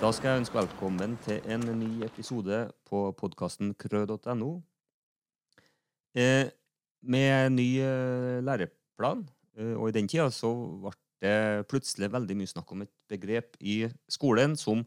Da 0.00 0.08
skal 0.16 0.30
jeg 0.30 0.40
ønske 0.40 0.56
velkommen 0.56 1.18
til 1.20 1.42
en 1.52 1.60
ny 1.76 2.06
episode 2.06 2.56
på 2.88 3.00
podkasten 3.20 3.74
krø.no. 3.76 4.46
Eh, 6.16 6.48
med 7.04 7.52
ny 7.52 7.66
eh, 7.84 8.38
læreplan, 8.40 9.26
eh, 9.60 9.74
og 9.74 9.90
i 9.90 9.94
den 9.98 10.08
tida 10.08 10.30
så 10.32 10.54
ble 10.80 10.94
det 11.20 11.66
plutselig 11.68 12.08
veldig 12.14 12.38
mye 12.40 12.48
snakk 12.48 12.72
om 12.72 12.86
et 12.86 12.92
begrep 13.12 13.60
i 13.60 13.90
skolen 14.08 14.56
som 14.56 14.86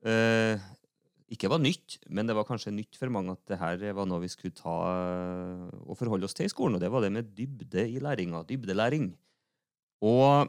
eh, 0.00 0.56
ikke 1.28 1.52
var 1.52 1.60
nytt, 1.60 1.98
men 2.08 2.24
det 2.24 2.38
var 2.38 2.48
kanskje 2.48 2.72
nytt 2.72 2.96
for 2.96 3.12
mange 3.12 3.36
at 3.36 3.44
det 3.52 3.60
her 3.60 3.84
var 4.00 4.08
noe 4.08 4.24
vi 4.24 4.32
skulle 4.32 4.56
ta 4.56 4.78
eh, 4.94 5.68
og 5.84 6.00
forholde 6.00 6.24
oss 6.24 6.40
til 6.40 6.48
i 6.48 6.54
skolen, 6.54 6.80
og 6.80 6.80
det 6.80 6.88
var 6.88 7.04
det 7.04 7.12
med 7.12 7.36
dybde 7.36 7.84
i 7.84 8.00
læringa. 8.00 8.46
Dybdelæring. 8.48 9.12
Og 10.08 10.48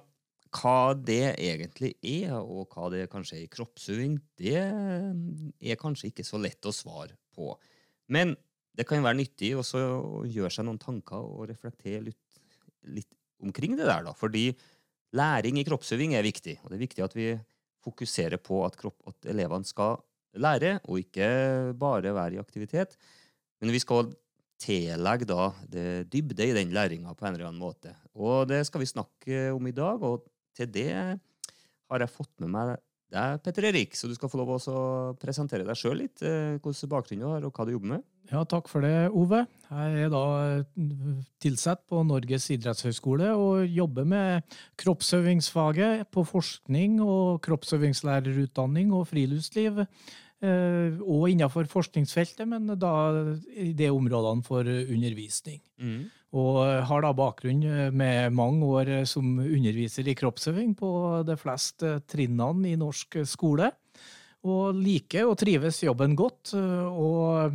hva 0.53 0.93
det 0.93 1.34
egentlig 1.34 1.93
er, 2.05 2.35
og 2.38 2.73
hva 2.73 2.89
det 2.93 3.07
kanskje 3.12 3.39
er 3.39 3.45
i 3.45 3.52
kroppsøving, 3.52 4.17
det 4.39 4.59
er 4.59 5.79
kanskje 5.81 6.12
ikke 6.12 6.26
så 6.27 6.39
lett 6.41 6.70
å 6.70 6.73
svare 6.76 7.17
på. 7.35 7.52
Men 8.13 8.35
det 8.73 8.85
kan 8.89 9.03
være 9.05 9.20
nyttig 9.20 9.53
også 9.57 9.81
å 9.81 10.23
gjøre 10.29 10.53
seg 10.53 10.67
noen 10.67 10.81
tanker 10.81 11.21
og 11.21 11.48
reflektere 11.49 12.02
litt, 12.07 12.21
litt 12.89 13.09
omkring 13.43 13.77
det 13.77 13.88
der. 13.88 14.05
da, 14.05 14.13
Fordi 14.17 14.52
læring 15.17 15.59
i 15.59 15.66
kroppsøving 15.67 16.16
er 16.17 16.26
viktig. 16.26 16.57
Og 16.63 16.71
det 16.71 16.77
er 16.77 16.85
viktig 16.85 17.05
at 17.05 17.15
vi 17.17 17.29
fokuserer 17.84 18.41
på 18.41 18.63
at, 18.65 18.77
kropp, 18.79 18.98
at 19.09 19.29
elevene 19.29 19.67
skal 19.67 19.99
lære, 20.34 20.79
og 20.90 21.04
ikke 21.04 21.73
bare 21.77 22.15
være 22.15 22.38
i 22.38 22.41
aktivitet. 22.41 22.98
Men 23.62 23.73
vi 23.73 23.81
skal 23.84 24.09
tillegge 24.63 25.27
det 25.70 25.88
dybde 26.13 26.45
i 26.48 26.55
den 26.55 26.71
læringa 26.73 27.13
på 27.17 27.27
en 27.27 27.35
eller 27.35 27.49
annen 27.49 27.62
måte. 27.62 27.93
Og 28.15 28.48
det 28.49 28.63
skal 28.67 28.81
vi 28.81 28.90
snakke 28.90 29.49
om 29.54 29.68
i 29.68 29.76
dag. 29.76 30.01
og 30.01 30.24
til 30.57 30.71
det 30.73 30.90
har 30.93 32.04
jeg 32.04 32.13
fått 32.13 32.34
med 32.41 32.51
meg 32.54 32.76
deg, 33.13 33.43
Petter 33.46 33.68
Erik, 33.70 33.93
så 33.98 34.09
du 34.09 34.15
skal 34.18 34.32
få 34.32 34.40
lov 34.41 34.55
å 34.57 34.79
presentere 35.21 35.65
deg 35.68 35.77
sjøl 35.77 35.99
litt. 36.01 36.23
Eh, 36.26 36.57
hvilken 36.57 36.91
bakgrunn 36.91 37.21
du 37.21 37.27
har, 37.29 37.46
og 37.46 37.54
hva 37.54 37.68
du 37.68 37.73
jobber 37.76 37.91
med. 37.96 38.07
Ja, 38.32 38.43
Takk 38.49 38.70
for 38.71 38.85
det, 38.85 39.09
Ove. 39.13 39.43
Jeg 39.68 40.05
er 40.05 40.12
da 40.13 40.24
eh, 40.48 41.21
tilsatt 41.43 41.84
på 41.91 42.01
Norges 42.07 42.48
idrettshøgskole 42.55 43.34
og 43.37 43.68
jobber 43.70 44.07
med 44.09 44.57
kroppsøvingsfaget 44.81 46.07
på 46.13 46.26
forskning 46.29 46.99
og 47.04 47.43
kroppsøvingslærerutdanning 47.46 48.93
og 48.96 49.07
friluftsliv. 49.12 49.84
Eh, 50.43 50.99
og 51.04 51.29
innenfor 51.29 51.70
forskningsfeltet, 51.71 52.48
men 52.49 52.74
da 52.79 52.96
i 53.54 53.71
de 53.77 53.91
områdene 53.93 54.48
for 54.48 54.68
undervisning. 54.68 55.62
Mm. 55.77 56.04
Og 56.34 56.57
har 56.89 57.05
da 57.05 57.13
bakgrunn 57.13 57.62
eh, 57.67 57.93
med 57.93 58.34
mange 58.34 58.65
år 58.65 58.89
eh, 58.89 59.05
som 59.09 59.37
underviser 59.37 60.07
i 60.09 60.17
kroppsøving 60.17 60.73
på 60.77 60.90
de 61.27 61.37
fleste 61.37 61.99
trinnene 62.09 62.71
i 62.71 62.79
norsk 62.79 63.21
skole. 63.29 63.70
Og 64.44 64.75
liker 64.75 65.29
og 65.29 65.38
trives 65.40 65.78
jobben 65.85 66.17
godt. 66.19 66.51
Og 66.57 67.53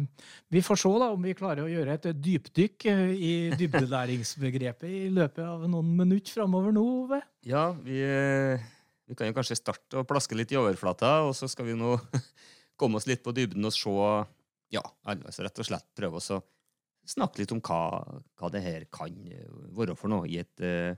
vi 0.48 0.62
får 0.64 0.78
se 0.80 0.92
da 1.02 1.10
om 1.12 1.26
vi 1.26 1.34
klarer 1.36 1.66
å 1.66 1.68
gjøre 1.68 1.98
et 1.98 2.06
dypdykk 2.16 2.86
i 3.12 3.32
dybdelæringsbegrepet 3.60 4.88
i 4.88 5.10
løpet 5.12 5.42
av 5.44 5.66
noen 5.68 5.90
minutter 5.98 6.38
framover 6.38 6.72
nå, 6.72 6.86
Ove. 7.02 7.20
Ja, 7.44 7.66
vi, 7.84 8.00
vi, 8.00 9.18
kan 9.18 9.28
jo 9.28 9.36
kanskje 9.36 9.58
starte 9.60 10.00
å 10.00 10.06
plaske 10.08 10.38
litt 10.38 10.54
i 10.54 10.60
overflata, 10.60 11.18
og 11.28 11.36
så 11.36 11.50
skal 11.52 11.68
vi 11.68 11.76
nå 11.76 11.98
komme 12.80 12.96
oss 12.96 13.10
litt 13.10 13.26
på 13.26 13.36
dybden 13.36 13.68
og 13.68 13.76
se 13.76 13.92
Ja, 14.72 14.86
altså 15.04 15.44
rett 15.44 15.60
og 15.60 15.68
slett 15.68 15.90
prøve 15.98 16.22
oss 16.22 16.32
å 16.32 16.40
snakke 17.08 17.42
litt 17.42 17.54
om 17.54 17.62
hva, 17.64 17.82
hva, 18.38 18.50
det 18.52 18.64
her 18.64 18.86
kan 18.92 19.14
være 19.76 19.96
for 19.98 20.12
noe 20.12 20.28
i 20.28 20.40
et 20.42 20.64
uh, 20.64 20.96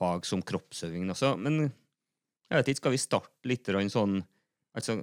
fag 0.00 0.26
som 0.28 0.44
kroppsøving. 0.44 1.08
Også. 1.12 1.34
Men 1.40 1.64
jeg 1.66 2.58
vet 2.58 2.72
ikke, 2.72 2.82
skal 2.84 2.94
vi 2.94 3.02
starte 3.02 3.50
litt 3.50 3.70
sånn 3.92 4.20
altså, 4.76 5.00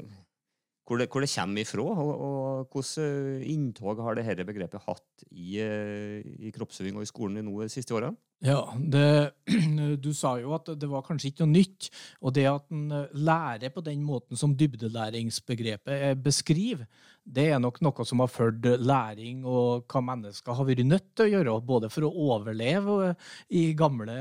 hvor, 0.87 0.99
det, 0.99 1.07
hvor 1.11 1.23
det 1.23 1.31
kommer 1.31 1.63
ifra, 1.63 1.83
og, 1.83 2.11
og 2.27 2.75
hvordan 2.75 3.43
inntog 3.47 4.01
har 4.03 4.17
det 4.17 4.27
dette 4.27 4.45
begrepet 4.47 4.83
hatt 4.83 5.25
i, 5.31 5.57
i 5.59 6.51
kroppsøving 6.55 6.99
og 6.99 7.05
i 7.05 7.09
skolen 7.09 7.43
nå 7.43 7.55
de 7.63 7.71
siste 7.71 7.95
årene? 7.95 8.15
Ja, 8.43 8.59
det, 8.75 9.31
Du 10.03 10.11
sa 10.15 10.35
jo 10.41 10.51
at 10.57 10.67
det 10.75 10.89
var 10.91 11.05
kanskje 11.07 11.31
ikke 11.31 11.45
noe 11.45 11.53
nytt. 11.53 11.87
Og 12.19 12.35
det 12.35 12.43
at 12.51 12.67
en 12.75 12.91
lærer 13.15 13.71
på 13.71 13.83
den 13.85 14.03
måten 14.03 14.39
som 14.39 14.55
dybdelæringsbegrepet 14.59 16.19
beskriver, 16.23 16.87
det 17.23 17.45
er 17.53 17.59
nok 17.61 17.79
noe 17.83 18.05
som 18.05 18.19
har 18.19 18.31
ført 18.31 18.65
læring 18.83 19.45
og 19.47 19.85
hva 19.91 20.01
mennesker 20.03 20.57
har 20.57 20.67
vært 20.67 20.83
nødt 20.87 21.05
til 21.15 21.25
å 21.25 21.31
gjøre, 21.31 21.55
både 21.63 21.89
for 21.93 22.07
å 22.07 22.11
overleve 22.33 23.13
i 23.55 23.69
gamle 23.77 24.17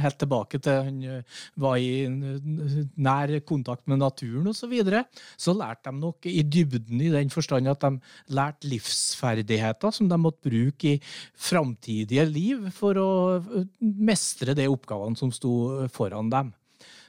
Helt 0.00 0.18
tilbake 0.20 0.58
til 0.62 0.78
han 0.86 1.00
var 1.60 1.76
i 1.78 2.06
nær 2.08 3.32
kontakt 3.46 3.86
med 3.90 4.00
naturen 4.00 4.48
osv. 4.50 4.60
Så, 4.60 4.68
videre, 4.70 5.04
så 5.40 5.54
lærte 5.56 5.90
de 5.90 6.00
nok 6.00 6.26
i 6.28 6.42
dybden 6.44 7.00
i 7.02 7.10
den 7.12 7.32
forstand 7.32 7.70
at 7.70 7.82
de 7.84 8.34
lærte 8.36 8.68
livsferdigheter 8.70 9.94
som 9.94 10.08
de 10.10 10.18
måtte 10.20 10.48
bruke 10.48 10.94
i 10.94 11.00
framtidige 11.34 12.26
liv 12.28 12.68
for 12.76 12.98
å 13.00 13.10
mestre 13.80 14.56
de 14.56 14.68
oppgavene 14.70 15.18
som 15.18 15.32
sto 15.34 15.86
foran 15.92 16.30
dem. 16.32 16.52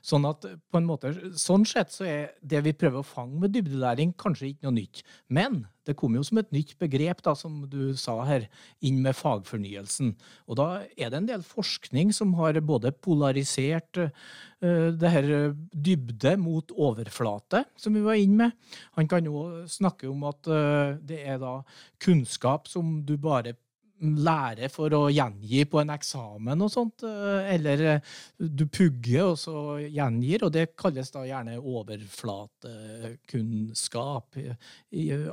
Sånn 0.01 0.25
at 0.25 0.45
på 0.45 0.79
en 0.79 0.87
måte, 0.87 1.11
sånn 1.37 1.65
sett 1.69 1.93
så 1.93 2.07
er 2.09 2.31
det 2.41 2.63
vi 2.65 2.73
prøver 2.73 3.01
å 3.01 3.05
fange 3.05 3.37
med 3.43 3.53
dybdelæring, 3.53 4.15
kanskje 4.17 4.49
ikke 4.51 4.67
noe 4.67 4.79
nytt. 4.79 5.03
Men 5.29 5.61
det 5.85 5.95
kom 5.97 6.15
jo 6.17 6.23
som 6.25 6.39
et 6.41 6.51
nytt 6.53 6.73
begrep, 6.81 7.21
da, 7.25 7.33
som 7.37 7.61
du 7.69 7.93
sa 7.97 8.15
her, 8.25 8.47
inn 8.85 8.99
med 9.05 9.17
fagfornyelsen. 9.17 10.13
Og 10.49 10.57
da 10.59 10.67
er 10.93 11.13
det 11.13 11.21
en 11.21 11.29
del 11.29 11.45
forskning 11.45 12.13
som 12.17 12.33
har 12.39 12.59
både 12.65 12.93
polarisert 12.97 14.01
uh, 14.01 14.89
det 14.93 15.13
her 15.15 15.31
dybde 15.73 16.35
mot 16.41 16.73
overflate, 16.73 17.65
som 17.77 17.97
vi 17.97 18.05
var 18.05 18.21
inne 18.21 18.47
med. 18.47 18.77
Han 18.97 19.09
kan 19.09 19.25
jo 19.25 19.65
snakke 19.69 20.09
om 20.09 20.25
at 20.29 20.49
uh, 20.49 20.97
det 20.97 21.21
er 21.25 21.41
da 21.41 21.59
kunnskap 22.01 22.69
som 22.69 22.99
du 23.05 23.17
bare 23.21 23.57
lære 24.01 24.65
for 24.73 24.89
å 24.97 25.03
gjengi 25.13 25.61
på 25.69 25.77
en 25.81 25.91
eksamen 25.93 26.61
og 26.65 26.71
sånt, 26.73 27.03
eh, 27.05 27.53
eller 27.55 27.83
eh, 27.93 28.01
du 28.37 28.65
pugger 28.65 29.23
og 29.29 29.37
så 29.39 29.79
gjengir, 29.83 30.43
og 30.45 30.51
det 30.55 30.75
kalles 30.79 31.11
da 31.13 31.21
gjerne 31.27 31.59
overflatekunnskap 31.59 34.25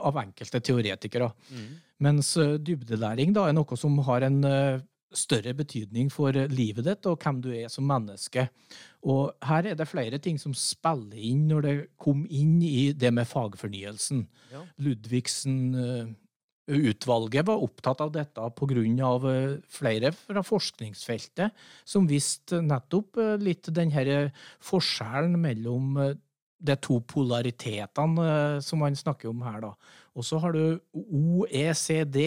av 0.05 0.17
enkelte 0.25 0.61
teoretikere. 0.61 1.29
Mm. 1.49 1.75
Mens 2.05 2.37
eh, 2.37 2.61
dybdelæring 2.61 3.33
da 3.37 3.43
er 3.49 3.55
noe 3.57 3.77
som 3.81 3.99
har 4.09 4.21
en 4.29 4.41
større 5.09 5.55
betydning 5.57 6.11
for 6.13 6.37
livet 6.53 6.85
ditt 6.85 7.07
og 7.09 7.17
hvem 7.23 7.41
du 7.41 7.49
er 7.57 7.69
som 7.73 7.89
menneske. 7.89 8.53
Og 9.09 9.33
her 9.49 9.65
er 9.71 9.75
det 9.79 9.89
flere 9.89 10.19
ting 10.21 10.37
som 10.37 10.53
spiller 10.53 11.17
inn 11.17 11.49
når 11.49 11.61
det 11.65 11.89
kom 11.97 12.29
inn 12.29 12.61
i 12.61 12.93
det 12.93 13.09
med 13.17 13.25
fagfornyelsen. 13.31 14.29
Ja. 14.53 14.61
Ludvigsen 14.85 15.73
Utvalget 16.69 17.47
var 17.49 17.63
opptatt 17.65 18.03
av 18.05 18.11
dette 18.13 18.49
pga. 18.59 19.13
Eh, 19.33 19.57
flere 19.73 20.13
fra 20.13 20.43
forskningsfeltet 20.45 21.57
som 21.89 22.09
viste 22.09 22.61
nettopp 22.61 23.17
eh, 23.17 23.37
litt 23.41 23.71
denne 23.73 24.29
forskjellen 24.61 25.39
mellom 25.41 25.97
eh, 26.03 26.13
de 26.59 26.75
to 26.83 26.99
polaritetene 27.09 28.61
som 28.61 28.83
man 28.83 28.97
snakker 28.99 29.31
om 29.31 29.41
her. 29.47 29.61
da. 29.63 29.73
Og 30.19 30.27
så 30.27 30.41
har 30.43 30.53
du 30.53 30.81
OECD. 30.93 32.19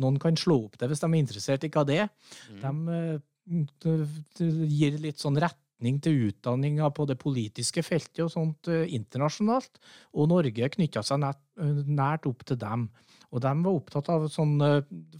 Noen 0.00 0.18
kan 0.18 0.38
slå 0.40 0.62
opp 0.64 0.78
det 0.80 0.88
hvis 0.88 1.04
de 1.04 1.10
er 1.12 1.20
interessert 1.20 1.66
i 1.68 1.70
hva 1.70 1.84
det 1.86 1.98
er. 2.06 2.08
Mm. 2.64 3.18
De, 3.84 3.96
de 4.40 4.48
gir 4.72 4.96
litt 5.02 5.20
sånn 5.20 5.36
retning 5.36 6.00
til 6.00 6.30
utdanninga 6.30 6.88
på 6.96 7.04
det 7.10 7.18
politiske 7.20 7.84
feltet 7.84 8.24
og 8.24 8.32
sånt 8.32 8.72
internasjonalt. 8.72 9.76
Og 10.16 10.32
Norge 10.32 10.72
knytta 10.72 11.04
seg 11.04 11.20
nært, 11.26 11.44
nært 11.84 12.26
opp 12.32 12.48
til 12.48 12.58
dem. 12.64 12.88
Og 13.28 13.42
de 13.44 13.52
var 13.64 13.76
opptatt 13.76 14.08
av 14.12 14.28
sånne 14.32 14.70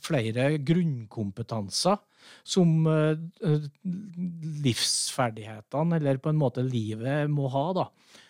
flere 0.04 0.54
grunnkompetanser 0.64 1.98
som 2.46 2.86
uh, 2.88 3.16
livsferdighetene, 4.64 5.98
eller 5.98 6.20
på 6.22 6.32
en 6.32 6.40
måte 6.40 6.64
livet, 6.64 7.28
må 7.32 7.50
ha. 7.52 7.66
da. 7.76 7.88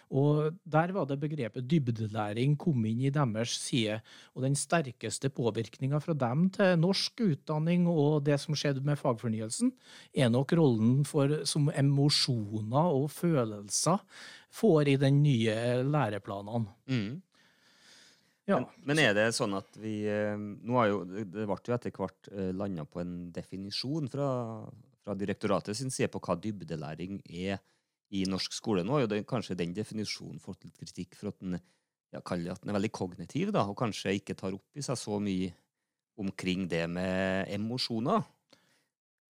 Og 0.09 0.57
Der 0.65 0.93
var 0.97 1.05
det 1.07 1.19
begrepet 1.21 1.67
dybdelæring 1.69 2.57
kom 2.61 2.85
inn 2.89 3.03
i 3.05 3.13
deres 3.13 3.59
side. 3.61 4.01
Og 4.35 4.43
den 4.47 4.57
sterkeste 4.57 5.29
påvirkninga 5.29 6.01
fra 6.01 6.15
dem 6.17 6.49
til 6.55 6.79
norsk 6.81 7.21
utdanning 7.27 7.87
og 7.89 8.25
det 8.25 8.39
som 8.41 8.57
skjedde 8.57 8.85
med 8.85 8.99
fagfornyelsen, 8.99 9.73
er 10.15 10.33
nok 10.33 10.53
rollen 10.57 11.05
for, 11.05 11.45
som 11.45 11.69
emosjoner 11.69 12.93
og 12.97 13.11
følelser 13.13 14.01
får 14.49 14.95
i 14.95 14.97
den 14.97 15.23
nye 15.23 15.83
læreplanene. 15.85 16.73
Mm. 16.89 17.21
Ja. 18.49 18.63
Men, 18.89 19.01
er 19.03 19.13
det 19.17 19.27
sånn 19.37 19.53
at 19.59 19.77
vi 19.77 20.01
eh, 20.09 20.37
nå 20.37 20.79
har 20.79 20.87
jo, 20.89 21.03
Det 21.05 21.45
ble 21.45 21.57
jo 21.69 21.75
etter 21.77 21.93
hvert 21.93 22.31
eh, 22.33 22.53
landa 22.57 22.87
på 22.89 23.03
en 23.03 23.29
definisjon 23.35 24.09
fra, 24.09 24.29
fra 25.05 25.17
direktoratet 25.21 25.77
sin 25.77 25.93
side 25.93 26.09
på 26.15 26.23
hva 26.25 26.39
dybdelæring 26.41 27.21
er 27.29 27.61
i 28.17 28.25
norsk 28.29 28.55
skole. 28.57 28.85
Nå 28.87 28.97
har 28.97 29.05
jo 29.05 29.11
det, 29.13 29.21
kanskje 29.29 29.59
den 29.59 29.75
definisjonen 29.77 30.41
fått 30.41 30.65
litt 30.65 30.81
kritikk 30.81 31.19
for 31.19 31.33
at 31.33 31.43
den, 31.43 31.59
ja, 32.15 32.23
at 32.23 32.63
den 32.63 32.73
er 32.73 32.79
veldig 32.79 32.95
kognitiv, 32.97 33.53
da, 33.53 33.67
og 33.69 33.77
kanskje 33.77 34.17
ikke 34.17 34.37
tar 34.39 34.57
opp 34.57 34.81
i 34.81 34.85
seg 34.85 34.97
så 34.97 35.21
mye 35.21 35.53
omkring 36.19 36.65
det 36.71 36.87
med 36.91 37.53
emosjoner. 37.53 38.25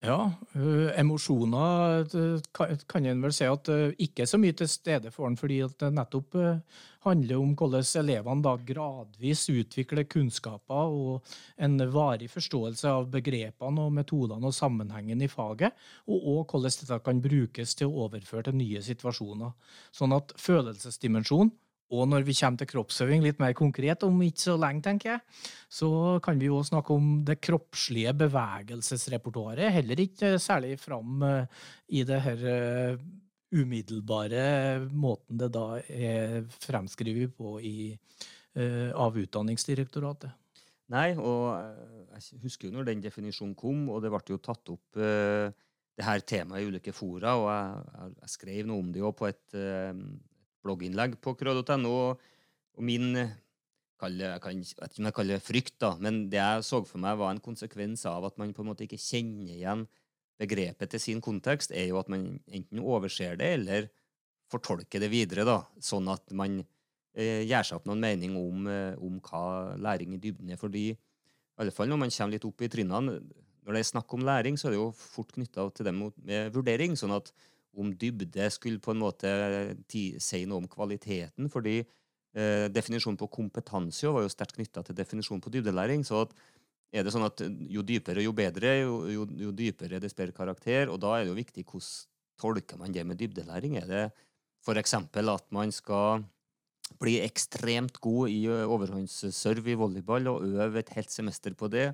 Ja, 0.05 0.31
øh, 0.53 0.91
emosjoner 0.99 2.03
kan 2.53 2.77
kan 2.89 3.05
en 3.05 3.21
vel 3.23 3.33
si 3.33 3.47
at 3.49 3.69
øh, 3.73 3.93
ikke 3.97 4.27
så 4.29 4.37
mye 4.37 4.53
til 4.53 4.69
stede 4.69 5.09
for 5.11 5.25
han, 5.25 5.37
fordi 5.37 5.57
det 5.79 5.89
nettopp 5.93 6.35
øh, 6.35 6.59
handler 7.01 7.37
om 7.41 7.55
hvordan 7.57 7.83
elevene 8.03 8.43
da 8.45 8.53
gradvis 8.67 9.49
utvikler 9.49 10.03
kunnskaper 10.03 10.93
og 10.93 11.25
en 11.57 11.79
varig 11.93 12.29
forståelse 12.29 12.87
av 12.87 13.09
begrepene 13.09 13.87
og 13.87 13.93
metodene 13.97 14.45
og 14.45 14.53
sammenhengen 14.53 15.21
i 15.21 15.27
faget, 15.27 15.73
og 16.05 16.29
òg 16.35 16.45
hvordan 16.51 16.77
dette 16.77 16.99
kan 17.03 17.21
brukes 17.21 17.75
til 17.75 17.89
å 17.89 18.05
overføre 18.05 18.51
til 18.51 18.59
nye 18.61 18.81
situasjoner. 18.85 19.55
Sånn 19.91 20.13
at 20.13 20.35
følelsesdimensjon, 20.37 21.49
og 21.87 22.07
når 22.11 22.25
vi 22.27 22.35
kommer 22.35 22.59
til 22.59 22.67
kroppsøving 22.67 23.21
litt 23.23 23.37
mer 23.39 23.53
konkret 23.55 24.03
om 24.03 24.17
ikke 24.25 24.43
så 24.43 24.55
lenge, 24.59 24.83
tenker 24.83 25.13
jeg, 25.13 25.43
så 25.71 25.89
kan 26.23 26.39
vi 26.39 26.49
jo 26.49 26.59
snakke 26.65 26.95
om 26.95 27.21
det 27.27 27.37
kroppslige 27.39 28.11
bevegelsesrepertoaret. 28.25 29.71
Heller 29.77 30.01
ikke 30.03 30.33
særlig 30.41 30.75
fram 30.81 31.23
eh, 31.23 31.63
i 31.95 32.03
det 32.07 32.19
her 32.25 32.43
eh, 32.51 33.05
umiddelbare 33.55 34.43
måten 34.91 35.39
det 35.39 35.51
da 35.55 35.79
er 35.87 36.43
fremskrevet 36.67 37.37
på 37.37 37.55
i, 37.63 37.93
eh, 38.59 38.91
av 38.91 39.15
Utdanningsdirektoratet. 39.23 40.35
Nei, 40.91 41.13
og 41.19 41.55
jeg 42.15 42.43
husker 42.43 42.67
jo 42.67 42.77
når 42.77 42.91
den 42.91 43.03
definisjonen 43.03 43.55
kom, 43.59 43.87
og 43.91 44.03
det 44.03 44.11
ble 44.11 44.23
jo 44.31 44.43
tatt 44.43 44.69
opp 44.71 44.95
det 44.95 46.05
her 46.05 46.23
temaet 46.23 46.63
i 46.63 46.69
ulike 46.69 46.93
fora, 46.95 47.33
og 47.35 47.49
jeg, 47.51 48.13
jeg, 48.21 48.31
skrev 48.31 48.69
noe 48.69 48.85
om 48.85 48.93
det 48.95 49.01
jo 49.01 49.11
på 49.11 49.27
et 49.27 49.57
blogginnlegg 50.67 51.17
på 51.23 51.33
krød.no, 51.39 51.93
og, 52.77 52.83
min 52.85 53.15
kalle, 53.97 54.33
jeg, 54.35 54.65
vet 54.77 54.99
ikke 54.99 55.23
om 55.23 55.31
jeg 55.31 55.41
frykt, 55.41 55.77
da, 55.81 55.95
men 55.97 56.27
det 56.29 56.37
jeg 56.37 56.65
så 56.67 56.83
for 56.85 57.01
meg, 57.01 57.17
var 57.17 57.33
en 57.33 57.41
konsekvens 57.41 58.05
av 58.09 58.27
at 58.29 58.37
man 58.37 58.53
på 58.53 58.61
en 58.61 58.69
måte 58.69 58.85
ikke 58.85 59.01
kjenner 59.01 59.55
igjen 59.55 59.87
begrepet 60.37 60.93
til 60.93 61.01
sin 61.01 61.23
kontekst, 61.23 61.73
er 61.73 61.89
jo 61.89 61.97
at 62.01 62.11
man 62.13 62.35
enten 62.45 62.83
overser 62.83 63.39
det, 63.39 63.49
eller 63.57 63.89
fortolker 64.51 65.01
det 65.03 65.09
videre, 65.11 65.45
da, 65.47 65.57
sånn 65.83 66.07
at 66.13 66.29
man 66.37 66.61
eh, 66.61 67.43
gjør 67.47 67.67
seg 67.67 67.79
opp 67.79 67.89
noen 67.89 68.03
mening 68.05 68.37
om, 68.39 68.69
eh, 68.71 68.93
om 69.03 69.17
hva 69.25 69.73
læring 69.81 70.15
i 70.15 70.21
dybden 70.21 70.53
er. 70.53 70.61
Fordi, 70.61 70.85
i 70.93 71.63
alle 71.63 71.73
fall 71.73 71.89
når 71.91 72.01
man 72.05 72.13
kommer 72.13 72.37
litt 72.37 72.47
opp 72.47 72.63
i 72.63 72.71
trinnene, 72.71 73.17
når 73.67 73.75
det 73.75 73.81
er 73.81 73.89
snakk 73.89 74.13
om 74.15 74.23
læring, 74.23 74.55
så 74.55 74.69
er 74.69 74.75
det 74.75 74.79
jo 74.79 74.91
fort 74.95 75.33
knytta 75.35 75.67
til 75.75 75.89
det 75.89 75.95
med 75.97 76.53
vurdering. 76.55 76.95
sånn 76.95 77.17
at 77.17 77.33
om 77.77 77.93
dybde 77.93 78.49
skulle 78.53 78.81
på 78.83 78.93
en 78.93 79.01
måte 79.01 79.31
si 79.87 80.43
noe 80.45 80.63
om 80.63 80.69
kvaliteten, 80.71 81.49
fordi 81.53 81.79
eh, 81.81 82.67
definisjonen 82.73 83.19
på 83.19 83.29
kompetanse 83.39 84.11
var 84.13 84.25
jo 84.25 84.33
sterkt 84.33 84.57
knytta 84.57 84.83
til 84.87 84.97
definisjonen 84.97 85.43
på 85.43 85.53
dybdelæring. 85.53 86.05
så 86.07 86.25
at 86.25 86.35
er 86.95 87.03
det 87.03 87.11
sånn 87.11 87.27
at 87.27 87.43
jo 87.43 87.83
dypere, 87.83 88.23
jo 88.23 88.31
bedre, 88.35 88.77
jo, 88.79 89.01
jo, 89.11 89.25
jo 89.27 89.51
dypere, 89.51 89.99
dess 89.99 90.15
bedre 90.15 90.35
karakter. 90.35 90.87
Og 90.87 91.01
da 91.03 91.17
er 91.17 91.25
det 91.25 91.33
jo 91.33 91.41
viktig 91.41 91.65
hvordan 91.67 92.13
tolker 92.37 92.79
man 92.79 92.93
det 92.95 93.03
med 93.05 93.19
dybdelæring. 93.19 93.77
Er 93.81 93.87
det 93.89 94.03
f.eks. 94.63 94.93
at 94.95 95.47
man 95.51 95.73
skal 95.75 96.23
bli 97.01 97.17
ekstremt 97.19 97.99
god 97.99 98.31
i 98.31 98.45
overhåndsserve 98.47 99.73
i 99.73 99.79
volleyball 99.79 100.29
og 100.31 100.45
øve 100.47 100.79
et 100.79 100.93
helt 100.95 101.11
semester 101.11 101.55
på 101.57 101.67
det, 101.67 101.89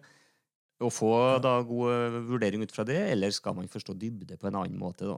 og 0.84 0.92
få 0.94 1.14
da 1.42 1.56
god 1.66 2.20
vurdering 2.28 2.62
ut 2.62 2.74
fra 2.74 2.86
det, 2.86 3.00
eller 3.14 3.34
skal 3.34 3.56
man 3.58 3.72
forstå 3.72 3.96
dybde 3.98 4.38
på 4.38 4.50
en 4.50 4.60
annen 4.62 4.78
måte, 4.78 5.08
da? 5.10 5.18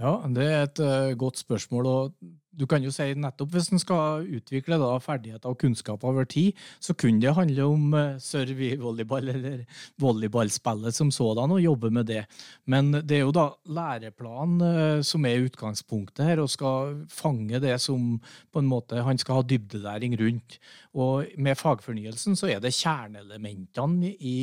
Ja, 0.00 0.14
det 0.32 0.46
er 0.46 0.62
et 0.64 0.80
uh, 0.80 1.18
godt 1.18 1.38
spørsmål. 1.38 1.86
og 1.86 2.14
du 2.52 2.66
kan 2.68 2.84
jo 2.84 2.90
si 2.92 3.06
nettopp 3.16 3.54
Hvis 3.54 3.70
en 3.72 3.80
skal 3.80 4.26
utvikle 4.36 4.76
da 4.80 4.90
ferdigheter 5.00 5.48
og 5.48 5.58
kunnskap 5.60 6.04
over 6.04 6.24
tid, 6.28 6.52
så 6.80 6.92
kunne 6.92 7.20
det 7.20 7.34
handle 7.34 7.64
om 7.64 7.94
uh, 7.94 8.18
serve 8.20 8.72
i 8.72 8.76
volleyball 8.80 9.28
eller 9.28 9.62
volleyballspillet 10.00 10.94
som 10.94 11.10
sådan, 11.10 11.50
og 11.50 11.62
jobbe 11.62 11.90
med 11.90 12.04
det. 12.08 12.24
Men 12.66 12.92
det 12.92 13.18
er 13.18 13.24
jo 13.24 13.32
da 13.32 13.46
læreplanen 13.66 14.64
uh, 14.64 15.02
som 15.04 15.24
er 15.24 15.44
utgangspunktet 15.44 16.26
her, 16.26 16.40
og 16.40 16.50
skal 16.50 17.04
fange 17.08 17.60
det 17.60 17.78
som 17.80 18.18
på 18.52 18.58
en 18.58 18.68
måte 18.68 19.04
han 19.04 19.18
skal 19.18 19.40
ha 19.40 19.42
dybdelæring 19.42 20.16
rundt. 20.20 20.58
Og 20.94 21.24
med 21.38 21.56
fagfornyelsen 21.56 22.36
så 22.36 22.50
er 22.52 22.60
det 22.60 22.74
kjerneelementene 22.74 24.12
i 24.18 24.36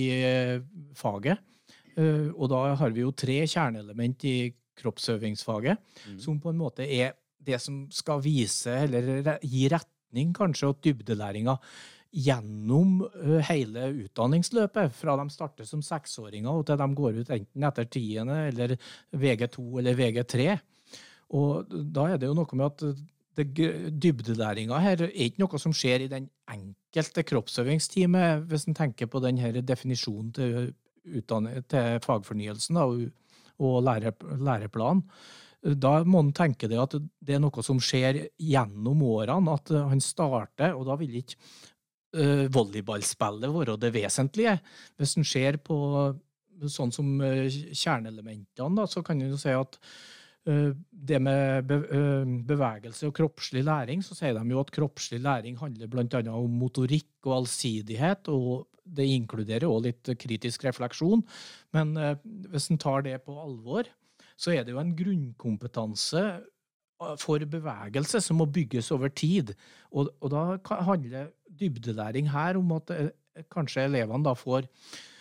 faget. 0.98 1.38
Og 2.00 2.46
da 2.48 2.75
har 2.80 2.94
vi 2.96 3.01
jo 3.04 3.12
tre 3.12 3.42
kjerneelement 3.44 4.24
i 4.24 4.54
kroppsøvingsfaget, 4.79 5.77
Mm. 6.07 6.19
som 6.19 6.39
på 6.39 6.49
en 6.49 6.57
måte 6.57 6.87
er 6.87 7.13
det 7.45 7.61
som 7.61 7.87
skal 7.91 8.21
vise, 8.21 8.71
eller 8.71 9.37
gi 9.41 9.67
retning 9.71 10.33
kanskje 10.35 10.69
åt 10.69 10.83
dybdelæringa 10.83 11.57
gjennom 12.11 13.03
hele 13.45 13.85
utdanningsløpet, 14.05 14.91
fra 14.97 15.15
de 15.19 15.29
starter 15.29 15.67
som 15.69 15.81
seksåringer 15.85 16.49
og 16.49 16.65
til 16.65 16.79
de 16.81 16.87
går 16.97 17.19
ut 17.21 17.29
enten 17.35 17.67
etter 17.69 17.85
tiende 17.85 18.39
eller 18.49 18.75
VG2 19.13 19.79
eller 19.79 19.93
VG3. 19.99 20.57
Og 21.37 21.69
da 21.69 22.07
er 22.09 22.17
det 22.17 22.27
jo 22.31 22.33
noe 22.33 22.57
med 22.57 22.65
at 22.65 22.97
det, 23.37 23.45
dybdelæringa 24.01 24.79
her 24.81 25.03
er 25.05 25.13
ikke 25.13 25.43
noe 25.43 25.61
som 25.61 25.73
skjer 25.75 26.07
i 26.07 26.11
den 26.11 26.25
enkelte 26.49 27.23
kroppsøvingstime, 27.23 28.41
hvis 28.49 28.65
en 28.67 28.75
tenker 28.75 29.07
på 29.07 29.21
den 29.23 29.37
her 29.37 29.61
definisjonen 29.61 30.33
til, 30.33 30.73
til 31.05 31.99
fagfornyelsen 32.03 32.75
da, 32.75 32.87
og, 33.59 33.81
lære, 33.85 34.15
læreplan, 34.39 35.03
Da 35.59 36.03
må 36.07 36.21
han 36.21 36.31
tenke 36.31 36.69
det 36.71 36.79
at 36.79 36.95
det 37.19 37.35
er 37.35 37.41
noe 37.44 37.63
som 37.65 37.81
skjer 37.83 38.21
gjennom 38.39 39.03
årene, 39.03 39.57
at 39.57 39.73
han 39.91 40.00
starter, 40.00 40.71
og 40.75 40.88
da 40.88 40.95
vil 41.01 41.19
ikke 41.19 41.35
uh, 42.15 42.45
volleyballspillet 42.56 43.51
være 43.51 43.75
det 43.81 43.91
vesentlige. 43.94 44.56
Hvis 44.97 45.17
en 45.19 45.27
ser 45.27 45.59
på 45.59 45.79
sånn 46.67 46.91
som 46.91 47.11
eh, 47.23 47.47
kjerneelementene, 47.71 48.75
da, 48.75 48.88
så 48.89 49.03
kan 49.06 49.21
en 49.21 49.31
jo 49.31 49.39
si 49.39 49.53
at 49.56 49.77
eh, 49.79 50.19
det 50.50 51.19
med 51.24 51.72
eh, 51.72 52.34
bevegelse 52.48 53.07
og 53.10 53.16
kroppslig 53.18 53.63
læring, 53.68 54.04
så 54.06 54.18
sier 54.18 54.36
de 54.38 54.54
jo 54.54 54.62
at 54.62 54.74
kroppslig 54.74 55.22
læring 55.24 55.57
handler 55.60 55.90
bl.a. 55.92 56.22
om 56.34 56.60
motorikk 56.62 57.30
og 57.30 57.42
allsidighet, 57.42 58.30
og 58.31 58.68
det 58.90 59.07
inkluderer 59.13 59.69
òg 59.69 59.86
litt 59.88 60.12
kritisk 60.19 60.66
refleksjon. 60.68 61.24
Men 61.75 61.96
eh, 61.98 62.16
hvis 62.51 62.69
en 62.72 62.81
tar 62.81 63.06
det 63.07 63.19
på 63.25 63.38
alvor, 63.40 63.90
så 64.40 64.56
er 64.56 64.63
det 64.63 64.75
jo 64.75 64.81
en 64.81 64.96
grunnkompetanse 64.98 66.24
eh, 66.25 67.13
for 67.22 67.46
bevegelse 67.57 68.24
som 68.24 68.42
må 68.42 68.50
bygges 68.50 68.92
over 68.96 69.12
tid. 69.12 69.54
Og, 69.92 70.12
og 70.19 70.34
da 70.34 70.81
handler 70.88 71.31
dybdelæring 71.60 72.31
her 72.34 72.60
om 72.60 72.75
at 72.80 72.96
eh, 72.96 73.13
kanskje 73.51 73.88
elevene 73.88 74.25
da 74.25 74.36
får 74.38 74.66
eh, 74.66 75.19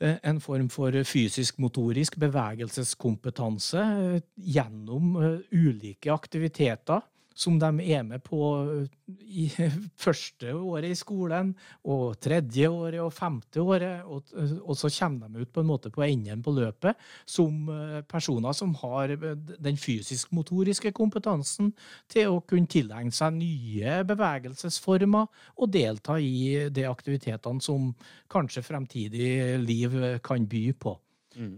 en 0.00 0.40
form 0.40 0.68
for 0.72 0.94
fysisk-motorisk 1.04 2.16
bevegelseskompetanse 2.22 3.80
eh, 3.84 4.20
gjennom 4.36 5.16
eh, 5.20 5.40
ulike 5.52 6.12
aktiviteter 6.12 7.02
som 7.40 7.56
de 7.60 7.68
er 7.92 8.02
med 8.04 8.22
på 8.24 8.40
eh, 8.60 9.14
i 9.40 9.46
første 10.04 10.52
året 10.54 10.92
i 10.92 10.98
skolen, 10.98 11.54
og 11.88 12.18
tredje 12.22 12.68
året 12.68 13.00
og 13.02 13.12
femte 13.16 13.62
året, 13.62 14.04
og, 14.04 14.28
eh, 14.36 14.56
og 14.60 14.76
så 14.78 14.90
kommer 14.98 15.30
de 15.30 15.44
ut 15.44 15.52
på 15.52 15.64
en 15.64 15.70
måte 15.70 15.92
på 15.94 16.04
enden 16.04 16.42
på 16.44 16.54
løpet 16.56 16.98
som 17.28 17.70
eh, 17.72 18.00
personer 18.10 18.56
som 18.56 18.74
har 18.82 19.14
den 19.16 19.80
fysisk-motoriske 19.80 20.92
kompetansen 20.96 21.72
til 22.10 22.34
å 22.34 22.42
kunne 22.44 22.70
tilegne 22.70 23.14
seg 23.14 23.38
nye 23.38 24.00
bevegelsesformer 24.08 25.30
og 25.56 25.72
delta 25.72 26.18
i 26.20 26.68
de 26.68 26.86
aktivitetene 26.88 27.64
som 27.64 27.92
kanskje 28.30 28.64
fremtidig 28.66 29.32
liv 29.64 29.96
kan 30.24 30.44
by 30.50 30.64
på. 30.80 30.94
Mm. 31.40 31.56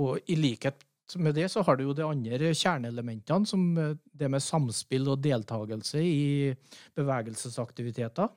Og 0.00 0.30
i 0.30 0.36
likhet 0.38 0.86
med 1.18 1.34
det 1.34 1.48
så 1.50 1.64
har 1.66 1.76
du 1.76 1.86
jo 1.86 1.96
de 1.96 2.06
andre 2.06 2.52
kjerneelementene, 2.54 3.48
som 3.48 3.64
eh, 3.78 3.96
det 4.12 4.30
med 4.30 4.44
samspill 4.44 5.08
og 5.10 5.22
deltakelse 5.24 6.02
i 6.04 6.54
bevegelsesaktiviteter. 6.98 8.30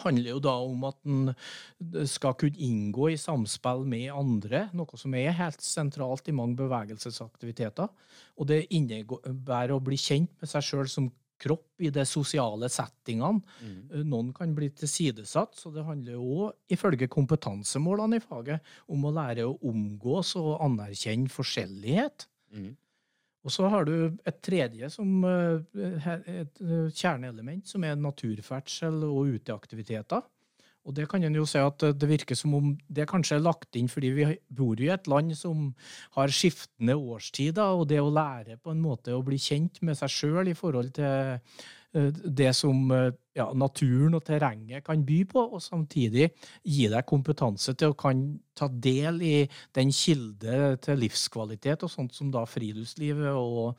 handler 0.00 0.30
jo 0.30 0.40
da 0.40 0.52
om 0.64 0.84
at 0.88 0.96
en 1.04 2.06
skal 2.08 2.36
kunne 2.38 2.56
inngå 2.56 3.10
i 3.10 3.18
samspill 3.20 3.82
med 3.84 4.12
andre, 4.14 4.68
noe 4.72 4.96
som 4.96 5.14
er 5.14 5.34
helt 5.36 5.60
sentralt 5.60 6.28
i 6.28 6.32
mange 6.32 6.56
bevegelsesaktiviteter. 6.56 7.88
Og 8.38 8.46
det 8.46 8.68
innebærer 8.70 9.74
å 9.74 9.82
bli 9.82 9.98
kjent 10.00 10.32
med 10.40 10.48
seg 10.48 10.64
sjøl 10.64 10.88
som 10.88 11.10
kropp 11.40 11.82
i 11.82 11.90
de 11.94 12.04
sosiale 12.08 12.68
settingene. 12.72 13.40
Mm. 13.60 13.78
Eh, 13.90 14.04
Noen 14.08 14.34
kan 14.36 14.52
bli 14.56 14.70
tilsidesatt, 14.76 15.56
så 15.58 15.72
det 15.74 15.86
handler 15.86 16.18
jo 16.18 16.26
òg, 16.46 16.58
ifølge 16.72 17.10
kompetansemålene 17.10 18.20
i 18.20 18.24
faget, 18.24 18.74
om 18.90 19.06
å 19.08 19.14
lære 19.16 19.48
å 19.48 19.56
omgås 19.70 20.34
og 20.40 20.58
anerkjenne 20.66 21.32
forskjellighet. 21.32 22.28
Mm. 22.54 22.74
Og 23.40 23.54
så 23.54 23.68
har 23.72 23.86
du 23.88 23.94
et 24.28 24.42
tredje 24.44 24.90
som 24.92 25.24
eh, 25.24 26.10
et 26.28 26.60
eh, 26.60 26.90
kjerneelement, 26.92 27.64
som 27.66 27.84
er 27.88 27.96
naturferdsel 27.96 29.00
og 29.08 29.36
uteaktiviteter. 29.38 30.26
Og 30.88 30.94
det 30.96 31.06
kan 31.10 31.22
en 31.24 31.36
jo 31.36 31.46
si 31.48 31.60
at 31.60 31.82
eh, 31.86 31.96
det 31.96 32.08
virker 32.08 32.38
som 32.38 32.54
om 32.56 32.70
det 32.88 33.08
kanskje 33.10 33.38
er 33.38 33.44
lagt 33.44 33.76
inn 33.78 33.90
fordi 33.90 34.12
vi 34.16 34.28
bor 34.48 34.80
i 34.80 34.88
et 34.92 35.10
land 35.10 35.34
som 35.38 35.68
har 36.16 36.32
skiftende 36.34 36.96
årstider, 36.96 37.76
og 37.76 37.88
det 37.90 38.00
å 38.00 38.12
lære 38.12 38.56
på 38.60 38.72
en 38.72 38.80
måte 38.82 39.14
å 39.16 39.24
bli 39.26 39.38
kjent 39.40 39.82
med 39.86 39.98
seg 40.00 40.14
sjøl 40.14 40.52
i 40.52 40.56
forhold 40.56 40.94
til 40.96 41.38
det 41.90 42.52
som 42.54 42.84
ja, 42.86 43.48
naturen 43.58 44.14
og 44.14 44.22
terrenget 44.22 44.84
kan 44.86 45.00
by 45.02 45.16
på, 45.32 45.42
og 45.56 45.62
samtidig 45.64 46.28
gi 46.62 46.84
deg 46.92 47.06
kompetanse 47.08 47.74
til 47.74 47.90
å 47.90 47.96
kan 47.98 48.20
ta 48.54 48.68
del 48.70 49.18
i 49.26 49.34
den 49.74 49.90
kilde 49.90 50.76
til 50.84 51.02
livskvalitet 51.02 51.82
og 51.82 51.90
sånt 51.90 52.14
som 52.14 52.30
da 52.30 52.44
friluftslivet 52.46 53.34
og 53.34 53.74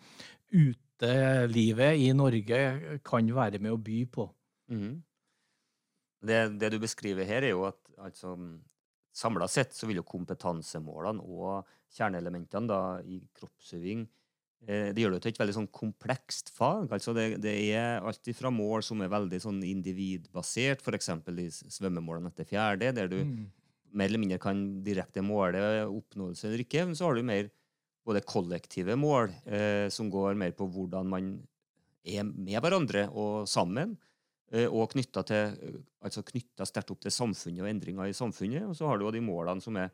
utelivet 0.52 2.04
i 2.04 2.12
Norge 2.12 2.60
kan 3.08 3.32
være 3.32 3.64
med 3.64 3.78
å 3.78 3.80
by 3.80 4.02
på. 4.12 4.28
Mm. 4.76 5.00
Det, 6.22 6.42
det, 6.62 6.70
du 6.70 6.80
beskriver 6.82 7.26
her, 7.26 7.44
er 7.44 7.56
jo 7.56 7.66
at 7.70 7.80
altså, 8.02 8.36
samla 9.14 9.48
sett 9.50 9.74
så 9.76 9.90
vil 9.90 10.02
jo 10.02 10.08
kompetansemålene 10.08 11.24
og 11.26 11.70
kjerneelementene 11.92 12.70
da, 12.70 12.82
i 13.04 13.20
kroppsøving 13.36 14.04
eh, 14.68 14.92
det 14.96 15.04
gjør 15.04 15.16
det 15.16 15.24
til 15.26 15.34
et 15.34 15.42
veldig 15.42 15.56
sånn 15.58 15.72
komplekst 15.74 16.54
fag. 16.56 16.92
altså 16.94 17.16
Det, 17.18 17.26
det 17.44 17.56
er 17.74 18.06
alt 18.06 18.32
fra 18.38 18.52
mål 18.54 18.86
som 18.86 19.02
er 19.02 19.12
veldig 19.12 19.42
sånn 19.44 19.64
individbasert, 19.68 20.86
f.eks. 20.86 21.10
i 21.34 21.50
svømmemålene 21.52 22.32
etter 22.32 22.48
fjerde, 22.48 22.94
der 22.96 23.12
du 23.12 23.18
mm. 23.26 23.42
mer 23.98 24.12
eller 24.12 24.24
mindre 24.24 24.40
kan 24.44 24.62
direkte 24.86 25.26
måle 25.26 25.64
oppnåelse 25.88 26.48
eller 26.48 26.64
ikke. 26.64 26.86
Men 26.88 26.96
så 27.00 27.10
har 27.10 27.18
du 27.18 27.26
mer 27.28 27.50
både 28.08 28.24
kollektive 28.26 28.96
mål, 28.98 29.34
eh, 29.46 29.88
som 29.94 30.10
går 30.10 30.38
mer 30.40 30.56
på 30.58 30.70
hvordan 30.72 31.10
man 31.10 31.34
er 32.02 32.26
med 32.26 32.58
hverandre 32.62 33.08
og 33.14 33.50
sammen. 33.50 33.98
Eh, 34.52 34.68
og 34.68 34.92
knytta 34.92 35.24
altså 36.04 36.20
sterkt 36.68 36.92
opp 36.92 37.00
til 37.06 37.14
samfunnet 37.16 37.64
og 37.64 37.70
endringer 37.72 38.10
i 38.10 38.16
samfunnet. 38.16 38.66
Og 38.68 38.76
så 38.76 38.84
har 38.90 38.98
du 39.00 39.08
de 39.16 39.22
målene 39.24 39.64
som 39.64 39.78
er 39.80 39.88